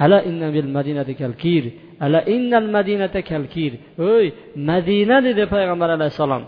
Ala 0.04 0.18
inna 0.30 0.48
bil 0.54 0.68
madinati 0.76 1.14
kalkir. 1.22 1.64
Ala 2.04 2.20
innal 2.34 2.68
madinata 2.76 3.20
kalkir. 3.30 3.72
O'y 4.10 4.26
madina 4.70 5.16
dedi 5.26 5.42
payg'ambar 5.54 5.90
alayhissalom. 5.96 6.42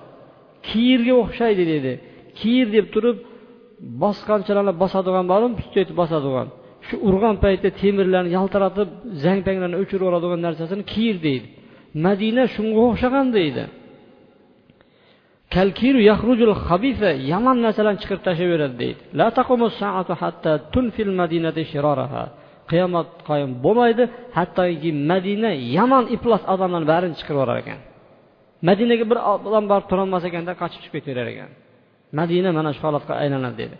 Kirga 0.68 1.14
o'xshaydi 1.22 1.64
dedi. 1.72 1.92
Kir 2.40 2.66
deb 2.76 2.86
turib 2.94 3.16
bosqanchalarni 4.02 4.74
bosadigan 4.82 5.24
bormi 5.32 5.54
etib 5.82 5.96
bosadigan. 6.02 6.48
Shu 6.86 6.94
urgan 7.08 7.36
paytda 7.44 7.68
temirlarni 7.80 8.30
yaltiratib 8.38 8.88
zang 9.24 9.40
panglarni 9.46 9.76
o'chirib 9.82 10.04
yuboradigan 10.04 10.40
narsasini 10.46 10.84
kir 10.94 11.14
deydi. 11.26 11.46
Madina 12.06 12.44
shunga 12.54 12.80
o'xshagan 12.88 13.26
deydi. 13.38 13.64
Kalkiru 15.54 16.00
yahrujul 16.10 16.54
habisa 16.66 17.10
yomon 17.32 17.56
narsalarni 17.64 17.98
chiqarib 18.02 18.22
tashlayveradi 18.28 18.76
deydi. 18.82 19.00
La 19.18 19.26
saatu 19.80 20.12
hatta 20.22 20.52
tunfil 20.74 21.10
madinati 21.20 21.62
shiraraha. 21.72 22.24
Qiyomat 22.70 23.08
qoyim 23.28 23.50
bo'lmaydi. 23.64 24.04
Hattoki 24.38 24.90
madina 25.10 25.50
yomon 25.78 26.04
iflos 26.16 26.42
odamlarni 26.54 26.88
barini 26.92 27.14
chiqarib 27.18 27.38
yuborar 27.38 27.58
ekan. 27.62 27.80
Madinaga 28.68 29.04
bir 29.10 29.18
odam 29.32 29.64
borib 29.72 29.86
turolmas 29.90 30.22
ekanda 30.28 30.52
qochib 30.62 30.80
chiqib 30.82 30.94
ketaverar 30.98 31.28
ekan. 31.34 31.50
Madina 32.18 32.50
mana 32.58 32.70
shu 32.76 32.82
holatga 32.86 33.14
aylanadi 33.22 33.56
dedi. 33.62 33.76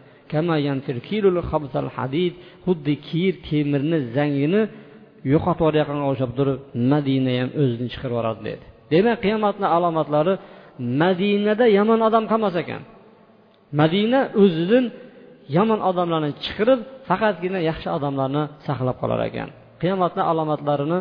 Xuddi 2.65 2.95
kir 3.09 3.33
temirni 3.49 3.99
zangini 4.17 4.63
yo'qotib 5.33 5.61
yuborayotganga 5.61 6.07
o'xshab 6.13 6.31
turib 6.39 6.59
madina 6.93 7.33
ham 7.39 7.51
o'zini 7.63 7.89
chiqarib 7.93 8.15
yuboradi 8.15 8.43
dedi. 8.49 8.65
Demak 8.93 9.19
qiyomatni 9.25 9.67
alomatlari 9.77 10.35
madinada 11.03 11.67
yomon 11.79 12.01
odam 12.09 12.25
qolmas 12.33 12.55
ekan. 12.63 12.83
Madina 13.81 14.21
o'zidan 14.43 14.85
yomon 15.57 15.81
odamlarni 15.91 16.31
chiqirib 16.45 16.81
faqatgina 17.09 17.61
yaxshi 17.71 17.89
odamlarni 17.97 18.43
saqlab 18.67 18.97
qolar 19.03 19.21
ekan. 19.29 19.49
Qiyomatni 19.83 20.23
alomatlarini 20.31 20.99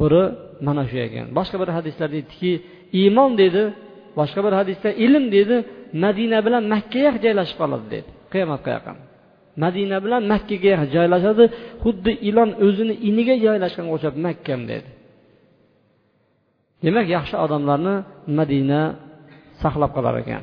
biri 0.00 0.24
mana 0.66 0.82
shu 0.90 0.98
ekan. 1.06 1.26
Boshqa 1.38 1.56
bir 1.62 1.70
hadislarda 1.76 2.16
aytdiki 2.20 2.52
iymon 3.00 3.30
dedi 3.42 3.62
boshqa 4.18 4.40
bir 4.46 4.54
hadisda 4.60 4.90
ilm 5.04 5.24
dedi 5.36 5.56
madina 6.04 6.38
bilan 6.46 6.64
makkaga 6.74 7.10
joylashib 7.24 7.56
qoladi 7.62 7.86
dedi. 7.94 8.08
Qiyomatga 8.32 8.70
yaqin. 8.76 8.96
Madina 9.64 9.96
bilan 10.04 10.22
makkaga 10.32 10.74
joylashadi 10.94 11.44
xuddi 11.82 12.12
ilon 12.28 12.50
o'zini 12.66 12.94
iniga 13.08 13.34
joylashganga 13.44 13.90
o'xshab 13.96 14.14
makkam 14.26 14.60
dedi. 14.72 14.88
Demak 16.84 17.06
yaxshi 17.16 17.36
odamlarni 17.44 17.94
madina 18.38 18.80
saqlab 19.62 19.90
qolar 19.96 20.14
ekan. 20.22 20.42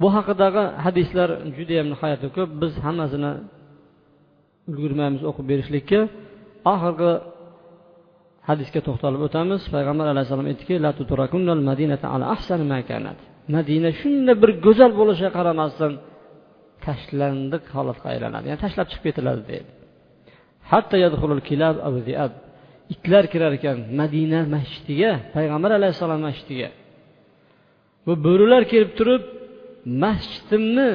Bu 0.00 0.08
haqidagi 0.16 0.62
hadislar 0.84 1.28
judayam 1.56 1.86
nihoyatda 1.92 2.28
ko'p. 2.36 2.50
Biz 2.62 2.72
hammasini 2.86 3.32
ulgurmaymiz 4.70 5.22
o'qib 5.30 5.46
berishlikka. 5.52 6.00
Oxirgi 6.72 7.12
hadisga 8.48 8.80
to'xtalib 8.86 9.20
o'tamiz. 9.26 9.60
Payg'ambar 9.74 10.06
alayhissalom 10.12 10.46
aytdiki 10.50 10.74
madina 13.56 13.90
shunday 14.00 14.36
bir 14.42 14.50
go'zal 14.66 14.92
bo'lishiga 15.00 15.30
qaramasdan 15.38 15.92
tashlandiq 16.86 17.64
holatga 17.76 18.06
aylanadi. 18.14 18.44
Ya'ni 18.50 18.60
tashlab 18.64 18.86
chiqib 18.90 19.04
ketiladi 19.08 19.42
deydi. 19.50 19.70
Itlar 22.94 23.24
kirar 23.32 23.52
ekan 23.58 23.78
madina 24.00 24.40
masjidiga 24.54 25.12
payg'ambar 25.36 25.70
alayhissalom 25.78 26.20
masjidiga. 26.28 26.68
Bu 28.06 28.12
bo'rilar 28.26 28.62
kelib 28.72 28.92
turib 28.98 29.22
masjidimni 30.02 30.90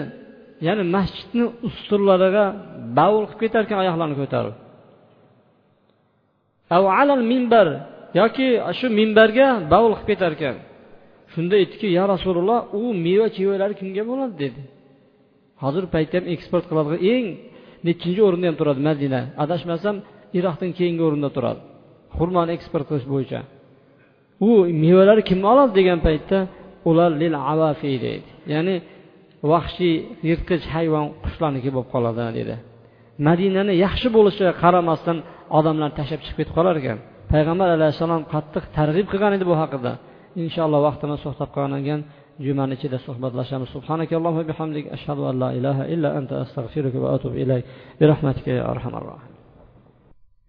ya'ni 0.67 0.83
masjidni 0.95 1.45
ustunlariga 1.67 2.45
bavul 2.97 3.25
qilib 3.29 3.41
ketar 3.43 3.61
ekan 3.65 3.77
oyoqlarini 3.83 4.17
ko'tarib. 4.21 4.55
Minbar 7.31 7.67
yoki 8.21 8.47
shu 8.79 8.87
minbarga 8.99 9.47
bavul 9.73 9.93
qilib 9.97 10.09
ketar 10.11 10.31
ekan 10.37 10.55
shunda 11.33 11.55
aytdiki 11.61 11.87
ya 11.97 12.03
rasululloh 12.13 12.59
u 12.79 12.81
meva 13.05 13.27
chevalari 13.35 13.73
kimga 13.81 14.03
bo'ladi? 14.09 14.33
dedi. 14.43 14.61
Hozir 15.63 15.83
paytda 15.93 16.15
ham 16.19 16.25
eksport 16.35 16.65
qiladigan 16.69 16.99
eng 17.13 17.25
nechinchi 17.87 18.21
o'rinda 18.27 18.45
ham 18.49 18.57
turadi 18.61 18.81
madina. 18.89 19.21
Adashmasam 19.43 19.95
iroqdan 20.37 20.71
keyingi 20.77 21.03
o'rinda 21.07 21.29
turadi. 21.35 21.61
Xurmoni 22.17 22.51
eksport 22.57 22.85
qilish 22.89 23.07
bo'yicha. 23.13 23.39
U 24.47 24.49
mevalarni 24.83 25.23
kim 25.29 25.39
oladi 25.51 25.71
degan 25.79 25.99
paytda 26.07 26.37
ular 26.89 27.11
lil 27.21 27.33
avafi 27.53 27.93
ya'ni 28.53 28.75
vahshiy 29.51 29.95
yirtqich 30.29 30.65
hayvon 30.75 31.05
qushlarniki 31.23 31.69
bo'lib 31.75 31.89
qoladi 31.93 32.23
dedi 32.39 32.55
madinani 33.27 33.73
yaxshi 33.85 34.07
bo'lishiga 34.17 34.53
qaramasdan 34.63 35.17
odamlar 35.57 35.89
tashlab 35.99 36.21
chiqib 36.25 36.37
ketib 36.39 36.53
qolar 36.57 36.75
ekan. 36.81 36.97
Payg'ambar 37.31 37.69
alayhissalom 37.77 38.21
qattiq 38.33 38.63
targ'ib 38.77 39.07
qilgan 39.11 39.31
edi 39.37 39.45
bu 39.51 39.55
haqida. 39.61 39.91
Inshaalloh 40.43 40.79
vaqtimiz 40.87 41.19
to'xtab 41.25 41.49
qolgan 41.57 41.99
jumani 42.45 42.73
ichida 42.77 42.97
suhbatlashamiz. 43.07 43.69
Subhanakallohu 43.75 44.39
bihamdik. 44.49 44.85
Ashhadu 44.95 45.21
an 45.29 45.35
la 45.43 45.49
ilaha 45.59 45.83
illa 45.93 46.09
anta 46.19 46.33
astag'firuka 46.43 46.97
va 47.03 47.09
atubu 47.15 47.35
ilayk. 47.43 47.63
Bi 47.99 48.03
rahmatika 48.11 48.51
ya 48.59 48.63
arhamar 48.73 49.03
rohim 49.11 49.31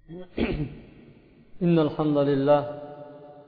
innal 1.65 1.91
hamdalillah 1.97 2.61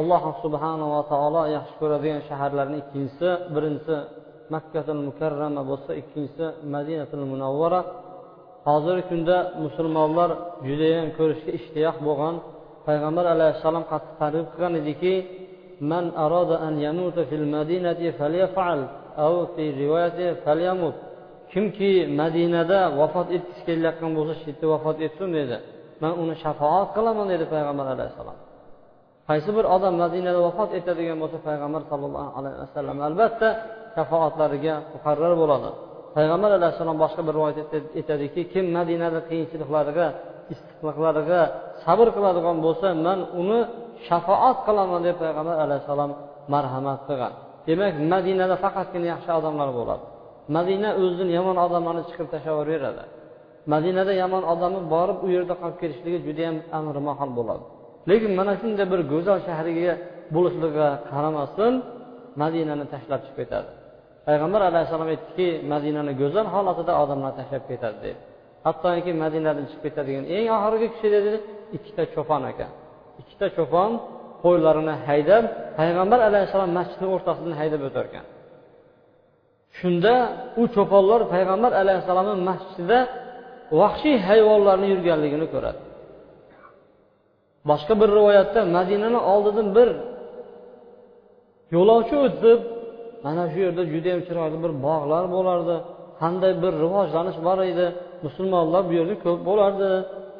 alloh 0.00 0.22
subhanava 0.44 1.00
taolo 1.12 1.42
yaxshi 1.56 1.74
ko'radigan 1.80 2.20
shaharlarni 2.28 2.76
ikkinchisi 2.82 3.28
birinchisi 3.54 3.96
makkatul 4.54 5.02
mukarrama 5.08 5.62
bo'lsa 5.70 5.90
ikkinchisi 6.00 6.46
madinatul 6.74 7.24
munavvara 7.32 7.80
hozirgi 8.68 9.04
kunda 9.10 9.36
musulmonlar 9.64 10.30
judayam 10.68 11.08
ko'rishga 11.18 11.50
ishtiyoq 11.58 11.96
bo'lgan. 12.08 12.34
Payg'ambar 12.86 13.24
alayhissalom 13.34 13.84
qattiq 13.92 14.14
targ'ib 14.22 14.46
qilgan 14.52 14.74
ediki 14.80 15.14
man 15.90 16.04
aroda 16.24 16.56
an 16.66 16.74
yamuta 16.86 17.22
fil 17.30 17.46
madinati 17.56 18.06
falyafal 18.18 18.80
kimki 21.52 21.92
madinada 22.20 22.80
vafot 23.00 23.28
etgisi 23.36 23.62
kelayotgan 23.68 24.10
bo'lsa 24.18 24.34
shu 24.40 24.46
yerda 24.50 24.66
vafot 24.74 24.96
etsin 25.06 25.28
dedi. 25.38 25.56
Man 26.02 26.12
uni 26.22 26.34
shafoat 26.44 26.88
qilaman 26.96 27.26
dedi 27.32 27.44
payg'ambar 27.54 27.86
alayhissalom. 27.94 28.38
Qaysi 29.28 29.50
bir 29.56 29.64
odam 29.76 29.94
madinada 30.02 30.40
vafot 30.46 30.70
etadigan 30.78 31.18
bo'lsa 31.22 31.38
payg'ambar 31.48 31.82
sallallohu 31.90 32.30
alayhi 32.38 32.58
vasallam 32.64 32.98
albatta 33.08 33.48
shafoatlariga 33.96 34.74
muqarrar 34.94 35.32
bo'ladi. 35.42 35.70
Payg'ambar 36.16 36.50
alayhissalom 36.58 36.98
boshqa 37.04 37.22
bir 37.26 37.34
rivoyat 37.38 37.58
aytadiki 37.98 38.40
kim 38.52 38.64
madinada 38.78 39.20
qiyinchiliklariga 39.28 40.06
istiqliqlariga 40.52 41.42
sabr 41.84 42.06
qiladigan 42.16 42.56
bo'lsa 42.66 42.86
man 43.06 43.18
uni 43.40 43.60
shafoat 44.08 44.58
qilaman 44.66 45.00
deb 45.06 45.16
payg'ambar 45.22 45.56
alayhissalom 45.64 46.10
marhamat 46.54 47.00
qilgan. 47.08 47.32
Demak 47.68 47.94
madinada 48.12 48.56
faqatgina 48.64 49.06
yaxshi 49.14 49.30
odamlar 49.38 49.68
bo'ladi. 49.78 50.04
Madina 50.56 50.88
o'zidan 51.00 51.28
yomon 51.38 51.56
odamlarni 51.66 52.02
chiqarib 52.08 52.30
tashlab 52.34 52.52
yuboraveradi 52.54 53.04
madinada 53.72 54.12
yomon 54.22 54.42
odamni 54.52 54.80
borib 54.94 55.18
u 55.26 55.28
yerda 55.36 55.54
qolib 55.60 55.78
ketishligi 55.82 56.18
judayam 56.26 56.56
amri 56.78 57.00
mahol 57.08 57.30
bo'ladi. 57.38 57.64
Lekin 58.10 58.32
mana 58.38 58.52
shunday 58.60 58.86
bir 58.92 59.00
go'zal 59.12 59.38
shahriga 59.48 59.94
bo'lishligiga 60.34 60.88
qaramasdan 61.12 61.72
madinani 62.42 62.86
tashlab 62.92 63.20
chiqib 63.26 63.36
ketadi. 63.40 63.70
Payg'ambar 64.26 64.60
alayhissalom 64.70 65.08
aytdiki 65.14 65.48
madinani 65.72 66.12
go'zal 66.22 66.46
holatida 66.54 66.92
odamlar 67.02 67.32
tashlab 67.40 67.64
ketadi 67.70 67.98
dedi. 68.04 68.18
Hattoki 68.66 69.12
madinadan 69.24 69.64
chiqib 69.70 69.82
ketadigan 69.86 70.24
eng 70.36 70.46
oxirgi 70.56 70.86
kishi 70.94 71.08
dedi 71.16 71.30
ikkita 71.76 72.02
cho'pon 72.14 72.42
ekan. 72.52 72.70
Ikkita 73.20 73.46
cho'pon 73.56 73.90
qo'ylarini 74.44 74.94
haydab 75.08 75.44
payg'ambar 75.78 76.18
alayhissalom 76.28 76.70
masjidni 76.78 77.08
o'rtasidan 77.14 77.54
haydab 77.60 77.82
o'tarkan 77.88 78.24
shunda 79.78 80.14
u 80.60 80.62
cho'ponlar 80.74 81.20
payg'ambar 81.34 81.72
alayhissalomni 81.82 82.34
masjidida 82.50 82.98
vahshiy 83.80 84.16
hayvonlarni 84.28 84.86
yurganligini 84.92 85.46
ko'radi. 85.54 85.80
Boshqa 87.70 87.94
bir 88.00 88.08
rivoyatda 88.18 88.60
madinani 88.76 89.20
oldidan 89.32 89.68
bir 89.76 89.88
yo'lovchi 91.74 92.16
o'tib 92.26 92.60
mana 93.24 93.44
shu 93.52 93.58
yerda 93.66 93.82
judayam 93.92 94.20
chiroyli 94.26 94.58
bir 94.64 94.72
bog'lar 94.86 95.24
bo'lardi. 95.36 95.76
Qanday 96.20 96.52
bir 96.62 96.72
rivojlanish 96.84 97.38
bor 97.46 97.58
edi. 97.72 97.86
Musulmonlar 98.26 98.82
bu 98.88 98.92
yerda 98.98 99.14
ko'p 99.24 99.40
bo'lardi 99.48 99.90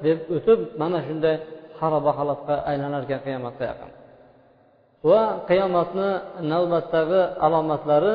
deb 0.07 0.19
o'tib 0.37 0.61
mana 0.81 0.99
shunday 1.07 1.35
xaroba 1.79 2.11
holatga 2.19 2.55
aylanar 2.71 3.03
ekan 3.07 3.21
qiyomatga 3.27 3.65
yaqin. 3.71 3.91
Va 5.09 5.23
qiyomatni 5.51 6.11
navbatdagi 6.53 7.21
alomatlari 7.47 8.15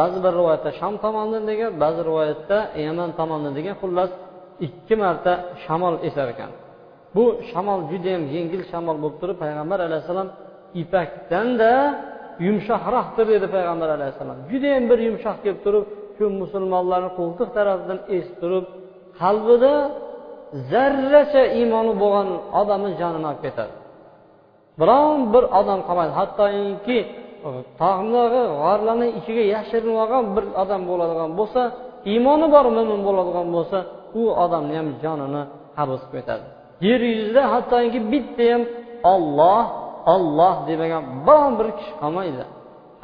ba'zi 0.00 0.18
bir 0.24 0.32
rivoyatda 0.38 0.70
sham 0.80 0.94
tomonidan 1.04 1.44
degan 1.50 1.70
ba'zi 1.84 2.00
rivoyatda 2.08 2.58
yaman 2.86 3.10
tomonidan 3.18 3.54
degan 3.58 3.74
xullas 3.82 4.10
ikki 4.66 4.94
marta 5.02 5.32
shamol 5.64 5.94
esar 6.08 6.28
ekan. 6.34 6.50
Bu 7.16 7.24
shamol 7.50 7.80
judayam 7.90 8.22
yengil 8.34 8.62
shamol 8.70 8.96
bo'lib 9.02 9.18
turib 9.22 9.36
payg'ambar 9.44 9.78
alayhissalom 9.88 10.28
ipakdanda 10.82 11.72
yumshoqroqdir 12.46 13.26
dedi 13.34 13.46
payg'ambar 13.54 13.88
alayhissalom. 13.96 14.38
Judayam 14.50 14.84
bir 14.90 14.98
yumshoq 15.08 15.36
kelib 15.44 15.60
turib 15.66 15.84
shu 16.16 16.24
musulmonlarni 16.42 17.10
qo'ltiq 17.18 17.48
tarafidan 17.56 18.00
esib 18.16 18.34
turib 18.42 18.64
qalbida 19.20 19.74
zarracha 20.70 21.42
iymoni 21.58 21.92
bo'lgan 22.02 22.28
odamni 22.60 22.90
jonini 23.00 23.26
olib 23.30 23.42
ketadi. 23.46 23.74
Biron 24.80 25.18
bir 25.34 25.44
odam 25.60 25.80
qolmaydi. 25.88 26.12
Hattoki 26.20 26.98
tog'dagi 27.80 28.42
g'orlarni 28.62 29.08
ichiga 29.18 29.44
yashirinib 29.54 29.96
olgan 30.04 30.24
bir 30.36 30.44
odam 30.62 30.82
bo'ladigan 30.90 31.30
bo'lsa 31.38 31.62
iymoni 32.12 32.46
bor 32.54 32.66
mo'min 32.76 33.00
bo'ladigan 33.08 33.46
bo'lsa 33.56 33.78
u 34.20 34.22
odamni 34.44 34.74
ham 34.80 34.88
jonini 35.02 35.42
qabz 35.76 36.00
qilib 36.02 36.14
ketadi. 36.16 36.46
Yer 36.88 37.00
yuzida 37.12 37.42
hattoki 37.52 37.98
bitta 38.12 38.44
ham 38.52 38.62
olloh 39.14 39.64
olloh 40.14 40.54
demagan 40.68 41.04
biron 41.26 41.52
bir 41.58 41.68
kishi 41.78 41.92
qolmaydi. 42.02 42.44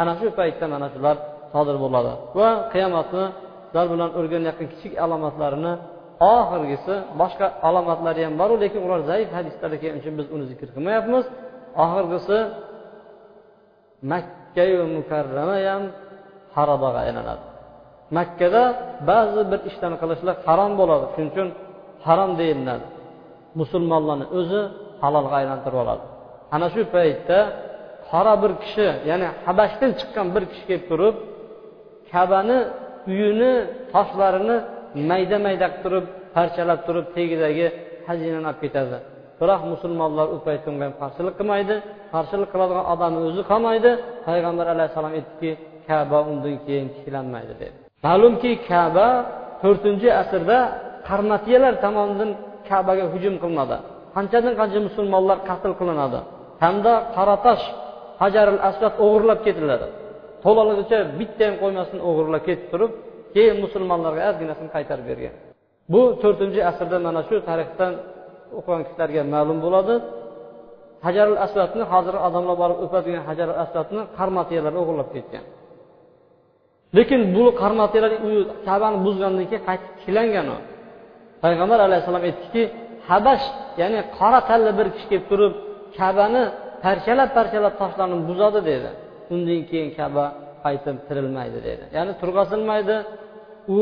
Ana 0.00 0.12
shu 0.20 0.26
paytda 0.38 0.64
mana 0.74 0.88
shular 0.94 1.16
sodir 1.52 1.76
bo'ladi. 1.84 2.12
Va 2.38 2.48
qiyomatni 2.72 3.24
sizlar 3.66 3.86
bilan 3.92 4.10
o'rganayotgan 4.18 4.68
kichik 4.72 4.92
alomatlarini 5.04 5.72
oxirgisi 6.36 6.94
boshqa 7.20 7.46
alomatlari 7.68 8.20
ham 8.26 8.34
boru 8.42 8.54
lekin 8.62 8.80
ular 8.86 9.00
zaif 9.10 9.28
hadislarda 9.36 9.76
kelgani 9.82 10.00
uchun 10.02 10.14
biz 10.20 10.26
uni 10.34 10.44
zikr 10.50 10.68
qilmayapmiz. 10.74 11.24
Oxirgisi 11.84 12.38
makkayu 14.12 14.80
mukarrama 14.96 15.56
ham 15.68 15.82
harobaga 16.56 17.00
aylanadi. 17.06 17.44
Makkada 18.18 18.62
ba'zi 19.10 19.42
bir 19.50 19.60
ishlarni 19.70 19.98
qilishlik 20.02 20.38
harom 20.48 20.72
bo'ladi. 20.80 21.04
Shuning 21.14 21.30
uchun 21.34 21.48
harom 22.06 22.30
deyiladi. 22.40 22.86
Musulmonlarni 23.60 24.26
o'zi 24.38 24.60
halolga 25.02 25.34
aylantirib 25.40 25.78
oladi. 25.84 26.04
Ana 26.54 26.66
shu 26.74 26.82
paytda 26.94 27.38
qora 28.10 28.34
bir 28.42 28.52
kishi 28.62 28.86
ya'ni 29.10 29.26
habashdan 29.46 29.90
chiqqan 30.00 30.26
bir 30.34 30.42
kishi 30.50 30.64
kelib 30.68 30.84
turib 30.90 31.16
kabani 32.12 32.58
uyini 33.10 33.52
toshlarini 33.92 34.56
mayda 35.10 35.36
mayda 35.46 35.66
qilib 35.68 35.82
turib 35.84 36.04
parchalab 36.34 36.80
turib 36.86 37.06
tagidagi 37.16 37.66
xazinani 38.06 38.46
olib 38.50 38.60
ketadi. 38.64 38.98
Biroq 39.40 39.62
musulmonlar 39.72 40.26
u 40.34 40.36
paytda 40.46 40.68
unga 40.72 40.88
qarshilik 41.00 41.34
qilmaydi. 41.40 41.74
Qarshilik 42.14 42.48
qiladigan 42.54 42.84
odamni 42.92 43.20
o'zi 43.28 43.42
qolmaydi. 43.50 43.90
Payg'ambar 44.28 44.66
alayhissalom 44.74 45.12
aytdiki 45.18 45.50
kaba 45.88 46.18
undan 46.30 46.56
keyin 46.66 46.86
tiklanmaydi 46.96 47.54
dedi. 47.62 47.76
Ma'lumki 48.06 48.50
kaba 48.70 49.08
to'rtinchi 49.62 50.08
asrda 50.22 50.58
qarmatiyalar 51.08 51.74
tomonidan 51.84 52.30
kabaga 52.68 53.04
hujum 53.12 53.34
qilinadi. 53.42 53.76
Qanchadan 54.16 54.54
qancha 54.60 54.78
musulmonlar 54.88 55.38
qatl 55.48 55.72
qilinadi. 55.80 56.20
Hamda 56.62 56.92
qaratosh 57.16 57.64
hajaril 58.22 58.60
asvad 58.68 58.94
o'g'irlab 59.04 59.40
ketiladi. 59.46 59.86
To'laligicha 60.44 60.98
bitta 61.18 61.42
ham 61.48 61.56
qo'ymasdan 61.62 62.00
o'g'irlab 62.08 62.42
ketib 62.48 62.66
turib 62.72 62.92
keyin 63.34 63.56
musulmonlarga 63.64 64.22
ozginasini 64.30 64.70
qaytarib 64.76 65.06
bergan. 65.10 65.34
Bu 65.92 66.02
to'rtinchi 66.22 66.60
asrda 66.70 66.96
mana 67.06 67.20
shu 67.28 67.36
tarixdan 67.48 67.92
o'qigan 68.58 68.82
kishilarga 68.86 69.22
ma'lum 69.34 69.58
bo'ladi. 69.64 69.94
Hajarul 71.06 71.38
asvadni 71.46 71.84
hozir 71.92 72.14
odamlar 72.26 72.56
borib 72.62 72.78
o'padigan 72.84 73.22
hajarul 73.30 73.58
asvadni 73.64 74.02
qarmatiyalar 74.18 74.72
o'g'irlab 74.80 75.10
ketgan. 75.16 75.44
Lekin 76.96 77.20
bu 77.36 77.44
qarmatiyalar 77.62 78.12
u 78.28 78.30
kabani 78.68 78.98
buzgandan 79.06 79.44
keyin 79.50 79.64
qaytib 79.68 79.90
tiklangan 80.00 80.46
u 80.54 80.56
payg'ambar 81.44 81.78
alayhissalom 81.86 82.24
aytdiki 82.28 82.62
habash 83.10 83.44
ya'ni 83.80 84.00
qora 84.18 84.40
tanli 84.48 84.70
bir 84.78 84.86
kishi 84.94 85.06
kelib 85.10 85.26
turib 85.30 85.52
kabani 85.98 86.42
parchalab 86.84 87.30
parchalab 87.36 87.74
toshlarni 87.80 88.18
buzadi 88.28 88.60
dedi. 88.70 88.90
Undan 89.34 89.60
keyin 89.70 89.90
kaba 89.98 90.24
qaytib 90.64 90.96
tirilmaydi 91.08 91.58
dedi. 91.68 91.84
Ya'ni 91.96 92.12
turg'azilmaydi 92.20 92.96
u 93.78 93.80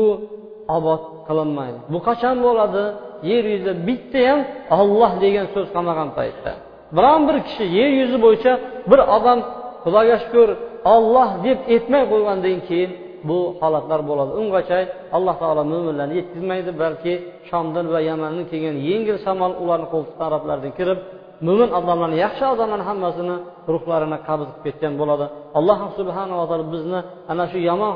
obod 0.77 1.01
qilinmaydi. 1.27 1.79
Bu 1.93 1.99
qachon 2.07 2.35
bo'ladi? 2.45 2.83
Yer 3.31 3.43
yuzida 3.53 3.73
bitta 3.87 4.19
ham 4.29 4.39
olloh 4.79 5.11
degan 5.23 5.45
so'z 5.53 5.67
qolmagan 5.75 6.09
paytda. 6.17 6.51
Biron 6.97 7.21
bir 7.27 7.37
kishi 7.47 7.65
yer 7.77 7.91
yuzi 8.01 8.17
bo'yicha 8.25 8.53
bir 8.91 8.99
odam 9.17 9.39
xudoga 9.83 10.17
shukur 10.23 10.49
olloh 10.93 11.29
deb 11.45 11.59
aytmay 11.73 12.03
qo'ygandan 12.11 12.59
keyin 12.67 12.91
bu 13.29 13.37
holatlar 13.61 14.01
bo'ladi. 14.09 14.31
Ungacha 14.41 14.79
alloh 15.17 15.35
taolo 15.41 15.63
mo'minlarni 15.73 16.13
yetkazmaydi 16.19 16.71
balki 16.83 17.13
shomdan 17.49 17.85
va 17.93 17.99
yamandan 18.09 18.45
kelgan 18.51 18.75
yengil 18.89 19.17
shamol 19.25 19.53
ularni 19.63 19.87
qo'ltiqdan 19.93 20.19
taraflaridan 20.21 20.73
kirib 20.79 20.99
mo'min 21.47 21.69
odamlarni 21.79 22.17
yaxshi 22.25 22.43
odamlarni 22.53 22.85
hammasini 22.89 23.35
ruhlarini 23.73 24.17
qabz 24.27 24.47
qilib 24.47 24.61
ketgan 24.65 24.93
bo'ladi. 25.01 25.25
Alloh 25.59 25.79
subhanava 25.97 26.43
taolo 26.49 26.65
bizni 26.75 26.99
ana 27.31 27.45
shu 27.51 27.59
yomon 27.69 27.93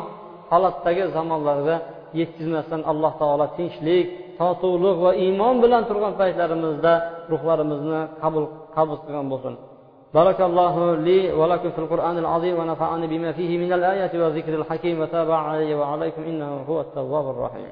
holatdagi 0.51 1.03
zamonlarda 1.15 1.75
yetkazmasdan 2.19 2.81
alloh 2.91 3.11
taolo 3.21 3.45
tinchlik 3.57 4.05
totuvlik 4.39 4.97
va 5.05 5.11
iymon 5.25 5.55
bilan 5.63 5.81
turgan 5.89 6.13
paytlarimizda 6.21 6.93
ruhlarimizni 7.31 8.01
qabul 8.21 8.45
qabul 8.75 8.97
qilgan 9.03 9.27
bo'lsin. 9.33 9.55
بارك 10.13 10.41
الله 10.41 10.95
لي 10.95 11.31
ولكم 11.33 11.71
في 11.71 11.79
القرآن 11.79 12.17
العظيم 12.17 12.59
ونفعني 12.59 13.07
بما 13.07 13.31
فيه 13.31 13.57
من 13.57 13.73
الآيات 13.73 14.15
والذكر 14.15 14.55
الحكيم 14.55 15.01
وتابع 15.01 15.37
علي 15.37 15.75
وعليكم 15.75 16.23
إنه 16.23 16.63
هو 16.69 16.81
التواب 16.81 17.29
الرحيم. 17.29 17.71